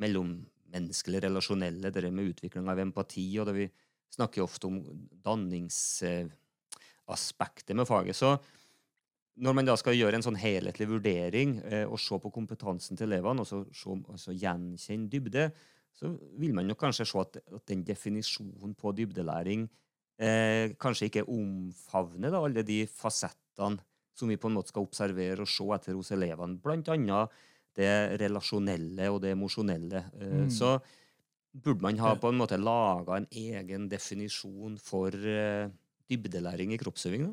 mellommenneskelige, 0.00 1.26
relasjonelle, 1.26 1.90
det 1.92 2.12
med 2.12 2.28
utvikling 2.32 2.64
av 2.70 2.78
empati, 2.80 3.38
og 3.38 3.46
det 3.50 3.54
vi 3.58 3.66
snakker 4.14 4.42
ofte 4.42 4.66
om 4.70 4.76
danningsaspektet 5.24 7.76
med 7.76 7.88
faget. 7.88 8.16
Så 8.16 8.38
når 9.38 9.52
man 9.54 9.66
da 9.68 9.76
skal 9.78 9.98
gjøre 9.98 10.14
en 10.18 10.24
sånn 10.24 10.40
helhetlig 10.40 10.86
vurdering 10.88 11.62
eh, 11.68 11.86
og 11.86 11.98
se 12.00 12.18
på 12.18 12.30
kompetansen 12.32 12.96
til 12.96 13.06
elevene, 13.10 13.40
og 13.44 13.48
så 13.50 13.58
se, 13.76 13.90
altså 14.08 14.32
gjenkjenne 14.32 15.08
dybde, 15.12 15.50
så 15.98 16.04
vil 16.38 16.54
man 16.54 16.66
nok 16.70 16.80
kanskje 16.80 17.04
se 17.10 17.18
at, 17.20 17.36
at 17.42 17.64
den 17.68 17.84
definisjonen 17.84 18.74
på 18.78 18.92
dybdelæring 18.96 19.68
eh, 20.16 20.66
kanskje 20.80 21.06
ikke 21.10 21.28
omfavner 21.28 22.30
da, 22.32 22.38
alle 22.40 22.62
de 22.66 22.86
fasettene 22.88 23.78
som 24.18 24.30
vi 24.30 24.38
på 24.40 24.50
en 24.50 24.58
måte 24.58 24.72
skal 24.72 24.86
observere 24.86 25.44
og 25.44 25.50
se 25.50 25.66
etter 25.76 25.96
hos 25.96 26.10
elevene. 26.14 26.58
Blant 26.62 26.90
annet 26.92 27.34
det 27.78 27.90
relasjonelle 28.20 29.10
og 29.12 29.20
det 29.22 29.34
emosjonelle. 29.36 30.04
Eh, 30.18 30.38
mm. 30.46 30.48
Så 30.50 30.76
burde 31.52 31.84
man 31.84 32.00
ha 32.02 32.14
på 32.18 32.30
en 32.30 32.40
måte 32.40 32.58
laga 32.60 33.18
en 33.18 33.28
egen 33.30 33.88
definisjon 33.90 34.76
for 34.82 35.14
uh, 35.14 35.70
dybdelæring 36.10 36.74
i 36.74 36.80
kroppsøving? 36.80 37.28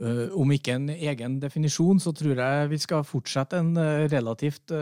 Uh, 0.00 0.26
om 0.38 0.50
ikke 0.54 0.74
en 0.76 0.90
egen 0.94 1.38
definisjon, 1.42 2.02
så 2.02 2.12
tror 2.14 2.42
jeg 2.42 2.72
vi 2.72 2.80
skal 2.82 3.06
fortsette 3.06 3.62
en 3.62 3.72
uh, 3.78 4.04
relativt 4.10 4.74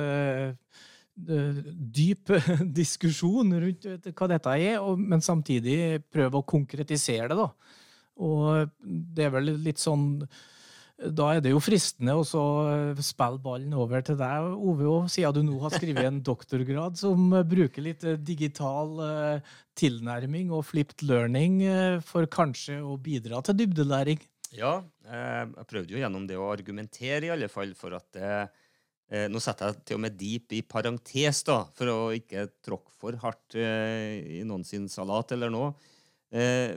dyp 1.13 2.31
diskusjon 2.81 3.53
rundt 3.53 4.13
hva 4.17 4.29
dette 4.33 4.57
er, 4.57 4.79
og, 4.81 5.01
men 5.01 5.21
samtidig 5.25 6.01
prøve 6.09 6.41
å 6.41 6.49
konkretisere 6.49 7.29
det. 7.29 7.37
da. 7.37 7.51
Og 8.25 8.73
det 8.83 9.27
er 9.27 9.35
vel 9.35 9.53
litt 9.61 9.81
sånn 9.81 10.23
da 11.11 11.29
er 11.35 11.43
det 11.43 11.53
jo 11.53 11.61
fristende 11.63 12.15
å 12.15 12.23
spille 12.25 13.41
ballen 13.43 13.75
over 13.79 14.05
til 14.07 14.19
deg, 14.21 14.49
Ove, 14.55 14.95
siden 15.11 15.35
du 15.35 15.51
nå 15.51 15.59
har 15.65 15.75
skrevet 15.75 16.07
en 16.09 16.21
doktorgrad 16.25 16.99
som 17.01 17.33
bruker 17.49 17.85
litt 17.85 18.05
eh, 18.07 18.19
digital 18.21 18.93
eh, 19.07 19.55
tilnærming 19.79 20.53
og 20.55 20.67
flipped 20.69 21.05
learning 21.09 21.63
eh, 21.67 21.97
for 22.07 22.29
kanskje 22.31 22.79
å 22.85 22.97
bidra 23.03 23.43
til 23.47 23.59
dybdelæring. 23.63 24.23
Ja, 24.53 24.83
jeg 25.09 25.69
prøvde 25.71 25.95
jo 25.95 26.03
gjennom 26.03 26.27
det 26.29 26.37
å 26.37 26.51
argumentere, 26.53 27.27
i 27.27 27.33
alle 27.33 27.49
fall, 27.53 27.73
for 27.79 27.97
at 27.99 28.23
Nå 29.13 29.41
setter 29.45 29.69
jeg 29.69 29.83
til 29.85 29.99
og 29.99 30.01
med 30.07 30.15
deep 30.17 30.55
i 30.57 30.63
parentes, 30.65 31.43
da, 31.45 31.59
for 31.77 31.91
å 31.93 31.97
ikke 32.17 32.47
tråkke 32.65 32.95
for 32.97 33.17
hardt 33.21 33.57
i 33.59 34.39
noen 34.49 34.63
sin 34.65 34.87
salat 34.89 35.35
eller 35.37 35.53
noe. 35.53 35.75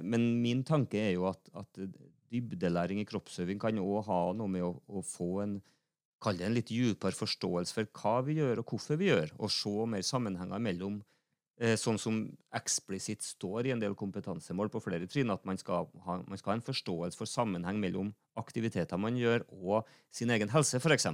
Men 0.04 0.26
min 0.44 0.66
tanke 0.68 1.00
er 1.00 1.14
jo 1.14 1.30
at, 1.30 1.40
at 1.56 1.80
dybdelæring 2.36 3.02
i 3.02 3.08
kroppsøving 3.08 3.62
kan 3.62 3.80
òg 3.82 4.06
ha 4.10 4.20
noe 4.38 4.52
med 4.52 4.66
å, 4.66 4.76
å 4.88 5.06
få 5.06 5.32
en 5.46 5.58
Kall 6.24 6.38
det 6.40 6.46
en 6.48 6.56
litt 6.56 6.70
dypere 6.72 7.14
forståelse 7.14 7.76
for 7.76 7.90
hva 8.00 8.14
vi 8.26 8.38
gjør, 8.40 8.62
og 8.62 8.72
hvorfor 8.72 8.98
vi 8.98 9.10
gjør, 9.10 9.34
og 9.36 9.52
se 9.52 9.74
mer 9.92 10.06
sammenhenger 10.08 10.62
mellom 10.64 10.96
eh, 11.60 11.76
sånn 11.78 12.00
som 12.02 12.22
eksplisitt 12.56 13.22
står 13.26 13.68
i 13.68 13.74
en 13.76 13.84
del 13.84 13.98
kompetansemål 14.00 14.72
på 14.74 14.82
flere 14.82 15.10
trinn, 15.12 15.34
at 15.34 15.44
man 15.46 15.60
skal, 15.62 15.90
ha, 16.08 16.18
man 16.24 16.40
skal 16.40 16.54
ha 16.54 16.58
en 16.58 16.66
forståelse 16.66 17.20
for 17.20 17.30
sammenheng 17.30 17.82
mellom 17.84 18.14
aktiviteter 18.40 18.98
man 18.98 19.20
gjør, 19.20 19.44
og 19.60 19.92
sin 20.16 20.32
egen 20.34 20.56
helse, 20.56 20.80
f.eks. 20.80 21.12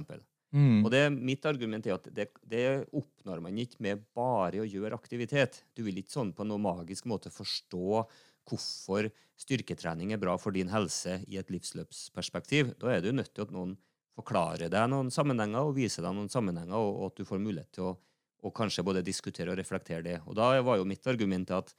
Mm. 0.52 0.82
Og 0.84 0.90
det, 0.92 1.06
Mitt 1.16 1.46
argument 1.48 1.86
er 1.88 1.96
at 1.96 2.08
det, 2.12 2.28
det, 2.44 2.64
oppnår 2.92 3.40
man 3.44 3.58
ikke 3.58 3.80
med 3.84 4.02
bare 4.16 4.60
å 4.60 4.68
gjøre 4.68 4.98
aktivitet. 4.98 5.62
Du 5.72 5.82
vil 5.86 6.02
ikke 6.02 6.12
sånn 6.12 6.34
på 6.36 6.44
noen 6.44 6.64
magisk 6.64 7.08
måte 7.08 7.32
forstå 7.32 8.02
hvorfor 8.48 9.10
styrketrening 9.40 10.12
er 10.14 10.20
bra 10.22 10.36
for 10.40 10.54
din 10.54 10.70
helse 10.72 11.20
i 11.30 11.38
et 11.40 11.50
livsløpsperspektiv. 11.52 12.74
Da 12.80 12.94
er 12.94 13.02
du 13.02 13.12
nødt 13.14 13.34
til 13.34 13.46
at 13.46 13.54
noen 13.54 13.76
forklarer 14.16 14.70
deg 14.72 14.90
noen 14.92 15.10
sammenhenger 15.14 15.68
og 15.68 15.76
viser 15.78 16.04
deg 16.04 16.14
noen 16.16 16.30
sammenhenger, 16.32 16.76
og, 16.76 17.06
at 17.08 17.20
du 17.20 17.28
får 17.28 17.40
mulighet 17.42 17.72
til 17.74 17.92
å 17.92 17.98
og 18.42 18.54
kanskje 18.56 18.84
både 18.86 19.04
diskutere 19.06 19.52
og 19.52 19.58
reflektere 19.60 20.02
det. 20.02 20.18
Og 20.26 20.34
Da 20.34 20.56
var 20.66 20.78
jo 20.78 20.86
mitt 20.88 21.06
argument 21.06 21.50
at 21.54 21.72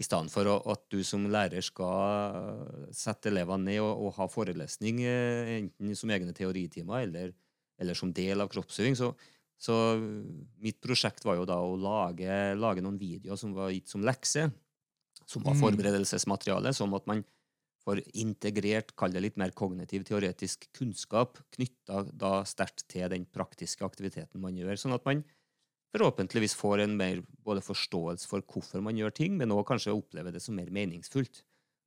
i 0.00 0.04
stedet 0.06 0.32
for 0.32 0.48
at 0.48 0.86
du 0.88 1.02
som 1.04 1.26
lærer 1.28 1.60
skal 1.64 2.88
sette 2.94 3.28
elevene 3.28 3.68
ned 3.68 3.82
og, 3.82 4.06
og 4.06 4.14
ha 4.16 4.28
forelesning, 4.30 5.02
eh, 5.04 5.58
enten 5.58 5.92
som 5.98 6.12
egne 6.14 6.32
teoritimer 6.36 7.04
eller, 7.04 7.34
eller 7.76 7.98
som 7.98 8.12
del 8.16 8.40
av 8.40 8.48
kroppsøving, 8.52 8.96
så, 8.96 9.10
så, 9.60 9.74
mitt 10.62 10.80
prosjekt 10.80 11.26
var 11.26 11.36
jo 11.36 11.44
da 11.48 11.58
å 11.60 11.76
lage, 11.76 12.38
lage 12.56 12.84
noen 12.84 13.00
videoer 13.00 13.36
som 13.36 13.52
var 13.56 13.74
gitt 13.74 13.92
som 13.92 14.06
lekse 14.06 14.48
som 15.30 15.44
var 15.46 15.54
mm. 15.56 15.62
forberedelsesmateriale, 15.62 16.72
sånn 16.74 16.96
at 16.98 17.06
man 17.10 17.22
får 17.84 18.02
integrert, 18.20 18.92
kall 18.98 19.14
det 19.14 19.22
litt 19.24 19.38
mer 19.40 19.54
kognitiv, 19.56 20.04
teoretisk 20.08 20.66
kunnskap 20.76 21.38
knytta 21.54 22.04
da 22.12 22.40
sterkt 22.48 22.84
til 22.90 23.06
den 23.12 23.24
praktiske 23.32 23.86
aktiviteten 23.86 24.42
man 24.42 24.58
gjør, 24.58 24.76
sånn 24.80 24.96
at 24.96 25.06
man 25.08 25.22
forhåpentligvis 25.94 26.54
får 26.58 26.84
en 26.84 26.96
mer 26.98 27.22
både 27.46 27.62
forståelse 27.64 28.28
for 28.30 28.44
hvorfor 28.46 28.84
man 28.84 28.98
gjør 28.98 29.14
ting, 29.16 29.38
men 29.40 29.54
òg 29.54 29.64
kanskje 29.70 29.96
opplever 29.96 30.34
det 30.34 30.42
som 30.44 30.58
mer 30.58 30.70
meningsfullt 30.74 31.42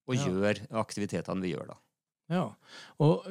å 0.09 0.17
ja. 0.17 0.25
gjøre 0.27 0.67
aktivitetene 0.81 1.45
vi 1.45 1.53
gjør 1.53 1.75
da. 1.75 1.77
Ja, 2.33 2.47
og 3.03 3.27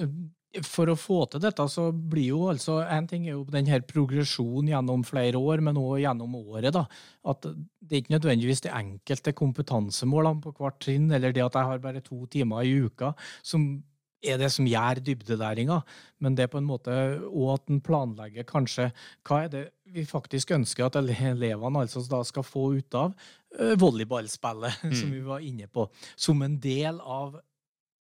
for 0.67 0.91
å 0.93 0.97
få 0.99 1.23
til 1.33 1.41
dette, 1.41 1.65
så 1.71 1.87
blir 1.93 2.33
jo 2.35 2.41
altså 2.53 2.81
En 2.85 3.07
ting 3.09 3.25
er 3.27 3.37
jo 3.37 3.45
den 3.49 3.69
her 3.71 3.81
progresjonen 3.89 4.69
gjennom 4.73 5.05
flere 5.07 5.41
år, 5.41 5.63
men 5.65 5.81
òg 5.81 6.03
gjennom 6.03 6.35
året. 6.43 6.73
da, 6.73 6.87
At 7.25 7.43
det 7.43 7.97
er 7.97 8.03
ikke 8.03 8.17
nødvendigvis 8.17 8.65
de 8.67 8.75
enkelte 8.75 9.33
kompetansemålene 9.33 10.43
på 10.43 10.53
hvert 10.59 10.79
trinn, 10.81 11.11
eller 11.11 11.33
det 11.33 11.45
at 11.45 11.57
jeg 11.57 11.71
har 11.71 11.79
bare 11.79 12.01
to 12.05 12.27
timer 12.27 12.63
i 12.63 12.85
uka, 12.85 13.15
som 13.43 13.83
er 14.23 14.39
det 14.39 14.51
som 14.55 14.67
gjør 14.69 15.01
dybdelæringa, 15.03 15.81
men 16.23 16.37
det 16.39 16.47
er 16.47 16.53
på 16.53 16.61
en 16.61 16.69
måte 16.69 16.93
òg 17.27 17.55
at 17.57 17.73
en 17.73 17.81
planlegger 17.83 18.47
kanskje 18.47 18.91
hva 19.27 19.45
er 19.45 19.49
det 19.53 19.63
vi 19.93 20.05
faktisk 20.09 20.55
ønsker 20.55 20.87
at 20.87 20.97
elevene 21.01 21.83
altså 21.83 22.05
da 22.09 22.23
skal 22.25 22.47
få 22.47 22.69
ut 22.79 22.97
av 22.97 23.17
uh, 23.59 23.75
volleyballspillet, 23.81 24.79
mm. 24.85 24.95
som 25.01 25.11
vi 25.13 25.25
var 25.27 25.45
inne 25.45 25.67
på, 25.67 25.89
som 26.17 26.43
en 26.47 26.59
del 26.63 27.01
av 27.03 27.41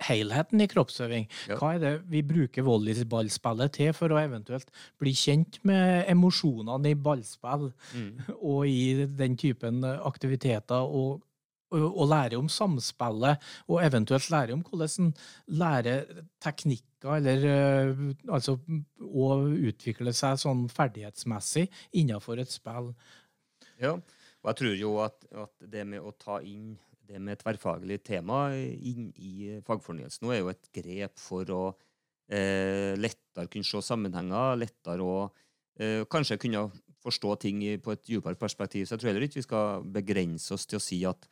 helheten 0.07 0.63
i 0.63 0.69
kroppsøving. 0.71 1.27
Hva 1.53 1.75
er 1.77 1.83
det 1.83 1.95
vi 2.11 2.23
bruker 2.27 2.67
volleyballspillet 2.67 3.75
til 3.77 3.95
for 3.97 4.13
å 4.13 4.21
eventuelt 4.21 4.71
bli 5.01 5.15
kjent 5.17 5.61
med 5.69 6.07
emosjonene 6.11 6.93
i 6.93 6.99
ballspill 6.99 7.71
mm. 7.71 8.13
og 8.53 8.63
i 8.69 9.07
den 9.07 9.37
typen 9.41 9.85
aktiviteter, 9.85 10.87
og, 10.87 11.21
og, 11.71 11.87
og, 11.89 12.05
lære 12.11 12.41
om 12.41 12.49
samspillet, 12.51 13.51
og 13.69 13.83
eventuelt 13.85 14.31
lære 14.33 14.57
om 14.57 14.65
hvordan 14.67 15.07
en 15.07 15.13
lærer 15.61 16.23
teknikker, 16.43 16.87
eller 17.17 17.47
uh, 17.49 18.07
altså 18.29 18.59
å 19.01 19.31
utvikle 19.71 20.13
seg 20.17 20.41
sånn 20.43 20.67
ferdighetsmessig 20.73 21.69
innenfor 21.97 22.43
et 22.43 22.53
spill. 22.53 22.93
Ja, 23.81 23.95
og 24.41 24.49
jeg 24.51 24.61
tror 24.61 24.77
jo 24.77 24.95
at, 25.05 25.25
at 25.33 25.69
det 25.73 25.87
med 25.89 26.05
å 26.05 26.13
ta 26.17 26.41
inn 26.45 26.75
det 27.11 27.21
med 27.23 27.41
tverrfaglig 27.41 28.01
tema 28.07 28.51
inn 28.55 29.11
i 29.19 29.59
fagfornyelsen 29.67 30.27
nå 30.27 30.35
er 30.35 30.43
jo 30.43 30.53
et 30.53 30.71
grep 30.77 31.19
for 31.19 31.51
å 31.55 31.63
eh, 32.31 32.95
lettere 32.99 33.51
kunne 33.51 33.67
se 33.67 33.83
sammenhenger, 33.85 34.59
lettere 34.61 35.07
å 35.07 35.19
eh, 35.81 36.07
kanskje 36.11 36.39
kunne 36.45 36.69
forstå 37.01 37.37
ting 37.43 37.63
på 37.81 37.95
et 37.95 38.03
dypere 38.07 38.39
perspektiv. 38.39 38.87
Så 38.87 38.95
jeg 38.95 39.03
tror 39.03 39.11
heller 39.11 39.27
ikke 39.27 39.41
vi 39.41 39.47
skal 39.47 39.87
begrense 39.95 40.53
oss 40.55 40.67
til 40.69 40.79
å 40.79 40.85
si 40.85 41.01
at, 41.09 41.25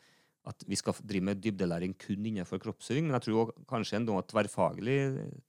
at 0.48 0.64
vi 0.66 0.78
skal 0.80 0.96
drive 1.02 1.28
med 1.28 1.42
dybdelæring 1.44 1.94
kun 2.00 2.24
innenfor 2.30 2.62
kroppsøving, 2.62 3.06
men 3.08 3.18
jeg 3.18 3.28
tror 3.28 3.42
også, 3.42 3.66
kanskje 3.68 4.00
en 4.00 4.08
tverrfaglig 4.32 4.98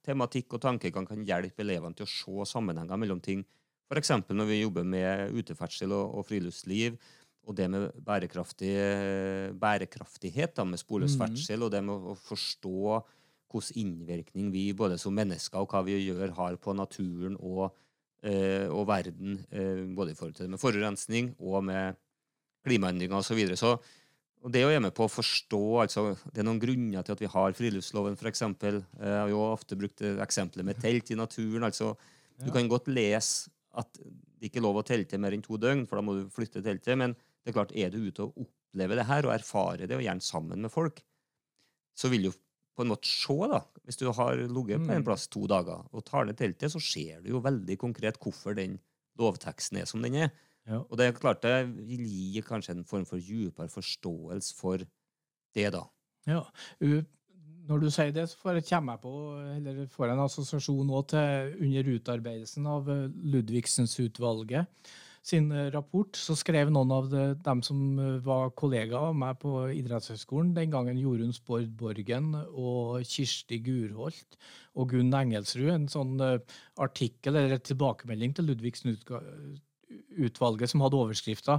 tematikk 0.05 0.57
og 0.57 0.65
tankegang 0.65 1.07
kan 1.07 1.23
hjelpe 1.25 1.63
elevene 1.63 1.95
til 1.95 2.05
å 2.05 2.11
se 2.11 2.51
sammenhenger 2.51 2.99
mellom 2.99 3.23
ting. 3.23 3.45
F.eks. 3.89 4.11
når 4.29 4.45
vi 4.51 4.59
jobber 4.59 4.85
med 4.85 5.33
uteferdsel 5.33 5.95
og, 5.95 6.19
og 6.19 6.27
friluftsliv 6.27 6.99
og 7.49 7.55
det 7.57 7.65
med 7.73 7.87
bærekraftig, 8.05 8.73
bærekraftighet, 9.57 10.53
da, 10.57 10.65
med 10.69 10.81
sporløs 10.81 11.15
ferdsel, 11.17 11.57
mm. 11.57 11.65
og 11.65 11.71
det 11.73 11.81
med 11.87 12.09
å 12.11 12.17
forstå 12.27 12.99
hvilken 13.49 13.79
innvirkning 13.81 14.51
vi 14.53 14.67
både 14.77 14.99
som 15.01 15.15
mennesker 15.17 15.57
og 15.57 15.71
hva 15.73 15.81
vi 15.87 15.95
gjør, 15.97 16.35
har 16.37 16.57
på 16.61 16.75
naturen 16.77 17.37
og, 17.39 17.71
eh, 18.21 18.67
og 18.69 18.85
verden. 18.87 19.39
Eh, 19.49 19.87
både 19.97 20.13
i 20.13 20.19
forhold 20.19 20.35
til 20.37 20.45
det 20.45 20.53
med 20.53 20.61
forurensning 20.61 21.31
og 21.39 21.63
med 21.65 21.97
klimaendringer 22.67 23.17
osv. 23.17 23.31
Så, 23.31 23.39
videre. 23.39 23.57
så 23.57 23.79
og 24.39 24.53
det 24.53 24.63
å 24.63 24.69
være 24.69 24.83
med 24.85 24.93
på 24.95 25.03
å 25.07 25.11
forstå 25.11 25.63
altså, 25.81 26.03
Det 26.31 26.39
er 26.39 26.47
noen 26.47 26.61
grunner 26.61 27.03
til 27.03 27.15
at 27.15 27.23
vi 27.23 27.31
har 27.31 27.55
friluftsloven, 27.57 28.15
f.eks. 28.15 28.45
Jeg 28.45 28.85
har 29.01 29.31
jo 29.31 29.41
ofte 29.49 29.75
brukt 29.79 30.03
eksempelet 30.05 30.67
med 30.67 30.79
telt 30.79 31.11
i 31.11 31.17
naturen. 31.19 31.65
altså 31.67 31.95
Du 32.39 32.51
kan 32.53 32.69
godt 32.69 32.87
lese 32.87 33.49
at 33.75 33.99
det 33.99 34.47
ikke 34.47 34.61
er 34.61 34.67
lov 34.69 34.79
å 34.79 34.85
telte 34.85 35.19
mer 35.19 35.35
enn 35.35 35.43
to 35.43 35.57
døgn, 35.59 35.83
for 35.87 35.99
da 35.99 36.05
må 36.05 36.15
du 36.15 36.29
flytte 36.31 36.63
teltet. 36.63 36.95
Men 36.97 37.17
det 37.43 37.51
er 37.51 37.57
klart, 37.57 37.73
er 37.75 37.93
du 37.93 38.01
ute 38.03 38.25
og 38.25 38.45
opplever 38.45 38.99
det 38.99 39.07
her 39.09 39.27
og 39.27 39.33
erfarer 39.35 39.85
det, 39.85 39.97
og 39.97 40.05
gjerne 40.05 40.25
sammen 40.25 40.65
med 40.65 40.73
folk, 40.73 41.01
så 41.97 42.11
vil 42.11 42.29
du 42.29 42.31
på 42.79 42.85
en 42.85 42.93
måte 42.93 43.09
se, 43.11 43.35
da, 43.51 43.59
hvis 43.83 43.99
du 43.99 44.05
har 44.15 44.39
ligget 44.39 44.79
på 44.85 44.93
en 44.93 45.01
mm. 45.01 45.07
plass 45.07 45.27
to 45.31 45.43
dager 45.51 45.83
og 45.91 46.05
tar 46.07 46.27
ned 46.27 46.37
teltet, 46.39 46.71
så 46.71 46.79
ser 46.79 47.19
du 47.23 47.33
jo 47.33 47.43
veldig 47.43 47.75
konkret 47.81 48.19
hvorfor 48.23 48.55
den 48.55 48.77
lovteksten 49.19 49.81
er 49.81 49.89
som 49.89 50.05
den 50.05 50.15
er. 50.15 50.31
Ja. 50.69 50.79
Og 50.85 50.95
det 50.99 51.09
er 51.09 51.17
klart 51.17 51.43
det 51.43 51.55
vil 51.75 52.05
gi 52.07 52.43
kanskje 52.45 52.77
en 52.77 52.87
form 52.87 53.03
for 53.09 53.19
dypere 53.19 53.71
forståelse 53.73 54.55
for 54.55 54.85
det, 55.57 55.67
da. 55.75 55.83
Ja, 56.29 56.43
når 57.69 57.83
du 57.83 57.89
sier 57.91 58.13
det, 58.15 58.29
så 58.31 58.39
får 58.39 58.59
jeg, 58.59 58.69
jeg 58.71 58.97
på, 59.03 59.13
eller 59.57 59.83
får 59.91 60.13
en 60.13 60.23
assosiasjon 60.23 60.95
til 61.11 61.53
under 61.67 61.91
utarbeidelsen 61.95 62.67
av 62.69 62.89
eh, 62.89 63.05
Ludvigsens-utvalget 63.33 64.89
sin 65.25 65.51
eh, 65.51 65.71
rapport, 65.73 66.15
så 66.15 66.35
skrev 66.37 66.69
noen 66.73 66.91
av 66.95 67.09
de, 67.11 67.35
dem 67.45 67.61
som 67.65 67.99
eh, 67.99 68.19
var 68.25 68.49
kollegaer 68.59 69.07
av 69.11 69.15
meg 69.17 69.33
på 69.41 69.51
idrettshøgskolen 69.75 70.53
den 70.55 70.71
gangen, 70.73 71.01
Jorunn 71.01 71.33
Spord 71.35 71.69
Borgen 71.79 72.25
og 72.49 73.03
Kirsti 73.07 73.57
Gurholt 73.65 74.37
og 74.79 74.85
Gunn 74.93 75.13
Engelsrud, 75.15 75.71
en 75.73 75.87
sånn 75.91 76.13
artikkel 76.79 77.35
eller 77.35 77.59
tilbakemelding 77.63 78.31
til 78.37 78.45
Ludvigsen-utvalget 78.49 80.69
som 80.71 80.81
hadde 80.85 81.01
overskrifta 81.01 81.53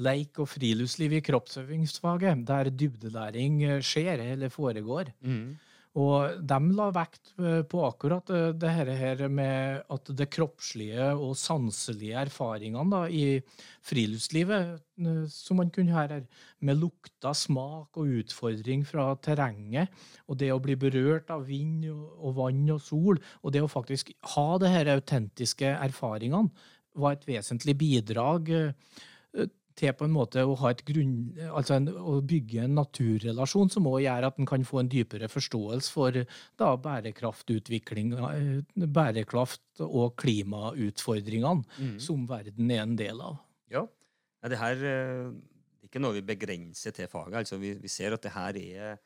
'Leik 0.00 0.32
og 0.42 0.48
friluftsliv 0.50 1.10
i 1.14 1.24
kroppsøvingsfaget', 1.28 2.46
der 2.48 2.64
dybdelæring 2.72 3.52
eh, 3.68 3.84
skjer 3.84 4.18
eller 4.34 4.50
foregår. 4.50 5.06
Mm. 5.22 5.48
Og 5.94 6.40
de 6.42 6.56
la 6.74 6.88
vekt 6.90 7.30
eh, 7.38 7.60
på 7.70 7.82
akkurat 7.86 8.30
eh, 8.34 8.48
det 8.58 8.70
her 8.74 9.20
med 9.30 9.84
at 9.94 10.10
det 10.18 10.26
kroppslige 10.34 11.12
og 11.14 11.36
sanselige 11.38 12.18
erfaringene 12.24 12.90
da, 12.90 13.04
i 13.06 13.38
friluftslivet, 13.86 14.82
som 15.30 15.60
man 15.60 15.70
kunne 15.74 15.94
høre 15.94 16.18
her, 16.18 16.26
med 16.66 16.80
lukter, 16.82 17.30
smak 17.38 17.94
og 18.00 18.10
utfordring 18.24 18.82
fra 18.88 19.12
terrenget, 19.22 19.94
og 20.26 20.38
det 20.42 20.50
å 20.54 20.60
bli 20.62 20.74
berørt 20.80 21.30
av 21.30 21.46
vind 21.46 21.86
og 21.86 22.40
vann 22.40 22.66
og 22.74 22.82
sol, 22.82 23.22
og 23.42 23.54
det 23.54 23.62
å 23.62 23.70
faktisk 23.70 24.10
ha 24.34 24.48
de 24.58 24.74
her 24.74 24.96
autentiske 24.96 25.76
erfaringene, 25.78 26.50
var 26.94 27.16
et 27.16 27.26
vesentlig 27.26 27.74
bidrag 27.78 28.50
eh, 28.54 28.72
til 29.78 29.94
på 29.98 30.06
en 30.06 30.14
måte 30.14 30.42
å, 30.46 30.54
ha 30.60 30.70
et 30.70 30.82
grunn, 30.86 31.14
altså 31.48 31.78
en, 31.78 31.88
å 31.90 32.18
bygge 32.24 32.64
en 32.64 32.76
naturrelasjon 32.78 33.72
som 33.74 33.88
òg 33.90 34.04
gjør 34.04 34.28
at 34.28 34.38
en 34.38 34.48
kan 34.48 34.66
få 34.66 34.82
en 34.82 34.90
dypere 34.90 35.28
forståelse 35.30 35.94
for 35.94 36.18
da, 36.20 36.68
bærekraftutvikling, 36.84 38.12
eh, 38.30 38.84
bærekraft 38.86 39.82
og 39.86 40.14
klimautfordringene 40.22 41.64
mm. 41.64 41.96
som 42.02 42.28
verden 42.30 42.70
er 42.70 42.84
en 42.84 42.94
del 42.98 43.24
av. 43.24 43.40
Ja, 43.72 43.86
det 44.46 44.60
her 44.60 44.86
eh, 44.86 45.32
er 45.32 45.88
ikke 45.90 46.02
noe 46.02 46.18
vi 46.18 46.26
begrenser 46.26 46.94
til 46.94 47.10
faget. 47.10 47.42
altså 47.42 47.58
Vi, 47.62 47.74
vi 47.80 47.90
ser 47.90 48.14
at 48.14 48.22
det 48.22 48.34
her 48.34 48.60
er 48.62 49.02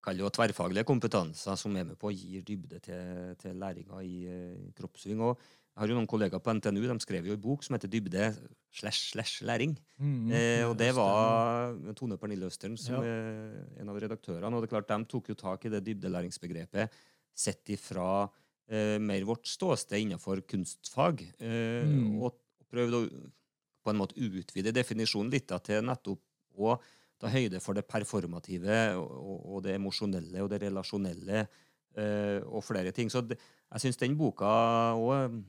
kaller 0.00 0.32
tverrfaglige 0.32 0.86
kompetanser 0.88 1.58
som 1.60 1.74
er 1.76 1.84
med 1.90 1.98
på 2.00 2.08
å 2.08 2.14
gi 2.14 2.40
dybde 2.46 2.78
til, 2.84 3.34
til 3.40 3.58
læringa 3.60 4.00
i, 4.00 4.22
i 4.30 4.70
kroppsving. 4.76 5.20
og 5.20 5.34
jeg 5.70 5.82
har 5.82 5.92
jo 5.92 5.96
noen 5.98 6.08
kollegaer 6.10 6.42
på 6.42 6.52
NTNU 6.56 6.82
de 6.82 6.96
skrev 7.00 7.28
jo 7.28 7.36
en 7.36 7.40
bok 7.40 7.62
som 7.64 7.76
heter 7.76 7.88
'Dybde 7.88 8.24
slash 8.70 9.10
slash 9.12 9.42
læring'. 9.42 9.76
Mm, 9.98 10.30
eh, 10.32 10.68
og 10.68 10.76
det 10.78 10.94
var 10.96 11.74
Tone 11.96 12.16
Pernille 12.16 12.46
Østeren 12.46 12.76
som 12.78 13.02
ja. 13.02 13.02
er 13.02 13.80
en 13.80 13.88
av 13.88 13.98
redaktørene. 13.98 14.54
Og 14.54 14.62
det 14.62 14.70
er 14.70 14.80
klart, 14.80 14.88
de 14.88 15.04
tok 15.10 15.28
jo 15.28 15.34
tak 15.34 15.64
i 15.64 15.72
det 15.74 15.84
dybdelæringsbegrepet 15.86 16.94
sett 17.34 17.68
ifra 17.68 18.28
eh, 18.70 18.98
mer 18.98 19.24
vårt 19.24 19.46
ståsted 19.46 19.98
innenfor 19.98 20.42
kunstfag. 20.46 21.22
Eh, 21.38 21.84
mm. 21.86 22.22
og, 22.22 22.38
prøvde 22.70 22.98
å 23.02 23.06
på 23.82 23.90
en 23.90 23.98
måte 23.98 24.14
utvide 24.14 24.70
definisjonen 24.70 25.32
litt 25.32 25.48
da, 25.50 25.56
til 25.58 25.80
nettopp 25.82 26.20
å 26.60 26.76
ta 27.18 27.30
høyde 27.32 27.58
for 27.64 27.74
det 27.74 27.82
performative 27.88 28.76
og, 29.00 29.56
og 29.56 29.62
det 29.64 29.74
emosjonelle 29.74 30.44
og 30.44 30.50
det 30.52 30.60
relasjonelle 30.66 31.40
eh, 31.40 32.38
og 32.44 32.62
flere 32.62 32.92
ting. 32.94 33.10
Så 33.10 33.24
det, 33.26 33.40
jeg 33.72 33.84
syns 33.84 33.98
den 33.98 34.14
boka 34.20 34.52
òg 35.00 35.40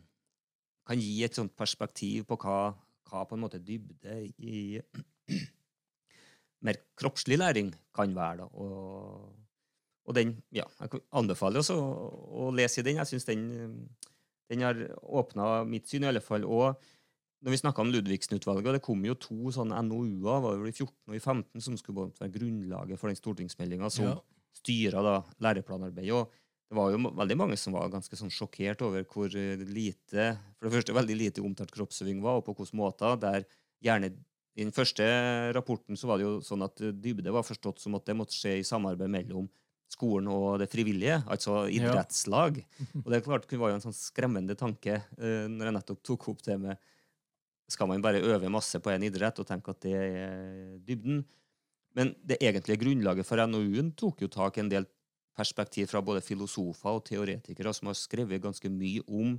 kan 0.87 1.03
gi 1.03 1.21
et 1.27 1.37
sånt 1.37 1.53
perspektiv 1.53 2.25
på 2.31 2.39
hva, 2.41 2.71
hva 3.11 3.25
på 3.27 3.35
en 3.35 3.43
måte 3.43 3.59
dybde 3.63 4.17
i 4.39 4.79
mer 6.65 6.79
kroppslig 6.99 7.39
læring 7.41 7.71
kan 7.95 8.15
være. 8.15 8.43
Da. 8.43 8.47
Og, 8.61 9.35
og 10.07 10.15
den, 10.17 10.37
ja, 10.55 10.65
Jeg 10.79 11.03
anbefaler 11.11 11.61
også 11.61 11.77
å, 11.77 11.91
å 12.45 12.49
lese 12.55 12.81
i 12.81 12.87
den. 12.87 13.01
Jeg 13.01 13.11
syns 13.11 13.27
den, 13.27 13.45
den, 14.51 14.65
har 14.65 14.79
åpna 15.01 15.61
mitt 15.67 15.89
syn, 15.89 16.05
i 16.05 16.11
alle 16.11 16.23
fall. 16.23 16.45
Og 16.45 16.77
når 17.41 17.55
vi 17.55 17.61
snakka 17.63 17.83
om 17.83 17.91
Ludvigsen-utvalget, 17.93 18.77
det 18.77 18.85
kom 18.85 19.01
jo 19.05 19.17
to 19.17 19.53
sånne 19.53 19.81
NOU-er 19.87 20.43
var 20.43 20.61
det 20.61 20.75
i 20.75 20.77
14 20.77 20.93
og 21.09 21.17
i 21.17 21.23
15 21.23 21.65
som 21.65 21.79
skulle 21.79 22.11
være 22.19 22.35
grunnlaget 22.35 23.01
for 23.01 23.09
den 23.09 23.17
stortingsmeldinga 23.17 23.89
som 23.93 24.11
ja. 24.11 24.19
styra 24.61 25.17
læreplanarbeidet. 25.41 26.21
Og 26.21 26.29
det 26.71 26.77
var 26.77 26.93
jo 26.93 27.09
veldig 27.19 27.35
mange 27.35 27.57
som 27.59 27.75
var 27.75 27.89
ganske 27.91 28.15
sånn 28.15 28.31
sjokkert 28.31 28.79
over 28.85 29.03
hvor 29.11 29.33
eh, 29.35 29.59
lite 29.59 30.29
for 30.55 30.69
det 30.69 30.75
første 30.77 30.93
veldig 30.95 31.17
lite 31.19 31.43
omtalt 31.43 31.73
kroppsøving 31.75 32.21
var, 32.23 32.39
og 32.39 32.45
på 32.47 32.55
hvilke 32.55 32.77
måter. 32.79 33.17
der 33.19 33.43
gjerne 33.83 34.13
I 34.55 34.63
den 34.63 34.71
første 34.71 35.03
rapporten 35.51 35.99
så 35.99 36.07
var 36.07 36.19
det 36.19 36.29
jo 36.29 36.37
sånn 36.39 36.63
at 36.63 36.79
dybde 36.79 37.33
var 37.35 37.43
forstått 37.43 37.83
som 37.83 37.97
at 37.99 38.05
det 38.07 38.15
måtte 38.15 38.37
skje 38.37 38.61
i 38.61 38.67
samarbeid 38.67 39.11
mellom 39.11 39.49
skolen 39.91 40.29
og 40.31 40.61
det 40.61 40.69
frivillige, 40.71 41.17
altså 41.27 41.65
idrettslag. 41.67 42.61
Ja. 42.63 42.87
og 43.03 43.11
det 43.11 43.19
er 43.19 43.25
klart 43.25 43.49
det 43.51 43.59
var 43.59 43.73
jo 43.73 43.79
en 43.81 43.83
sånn 43.83 43.97
skremmende 43.97 44.55
tanke 44.55 45.01
uh, 45.19 45.51
når 45.51 45.67
jeg 45.67 45.75
nettopp 45.75 46.01
tok 46.07 46.29
opp 46.31 46.47
det 46.47 46.55
med 46.61 46.87
Skal 47.71 47.87
man 47.87 48.03
bare 48.03 48.23
øve 48.23 48.49
masse 48.51 48.79
på 48.79 48.91
en 48.91 49.03
idrett 49.03 49.37
og 49.39 49.47
tenke 49.47 49.71
at 49.71 49.83
det 49.83 49.95
er 49.95 50.79
dybden? 50.87 51.21
Men 51.95 52.15
det 52.23 52.39
egentlige 52.39 52.79
grunnlaget 52.79 53.27
for 53.27 53.43
NOU-en 53.43 53.91
tok 53.99 54.23
jo 54.23 54.31
tak 54.31 54.57
i 54.57 54.63
en 54.63 54.71
del 54.71 54.87
perspektiv 55.37 55.89
fra 55.91 56.01
både 56.03 56.23
filosofer 56.25 56.97
og 56.97 57.05
teoretikere 57.07 57.73
som 57.75 57.89
har 57.91 57.97
skrevet 57.97 58.43
ganske 58.43 58.69
mye 58.71 59.03
om 59.07 59.37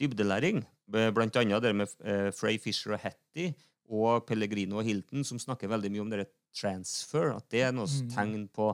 dybdelæring. 0.00 0.62
Blant 0.88 1.38
annet 1.40 1.64
det 1.64 1.72
med 1.76 1.92
eh, 2.04 2.30
Frey 2.36 2.60
Fisher 2.62 2.96
og 2.96 3.02
Hattie 3.02 3.54
og 3.86 4.26
Pellegrino 4.26 4.80
og 4.80 4.86
Hilton, 4.86 5.24
som 5.24 5.40
snakker 5.40 5.70
veldig 5.70 5.92
mye 5.92 6.04
om 6.04 6.10
det 6.12 6.26
transfer. 6.56 7.32
At 7.36 7.48
det 7.52 7.62
er 7.66 7.74
noe 7.76 7.88
mm. 7.88 8.10
tegn 8.14 8.46
på, 8.52 8.70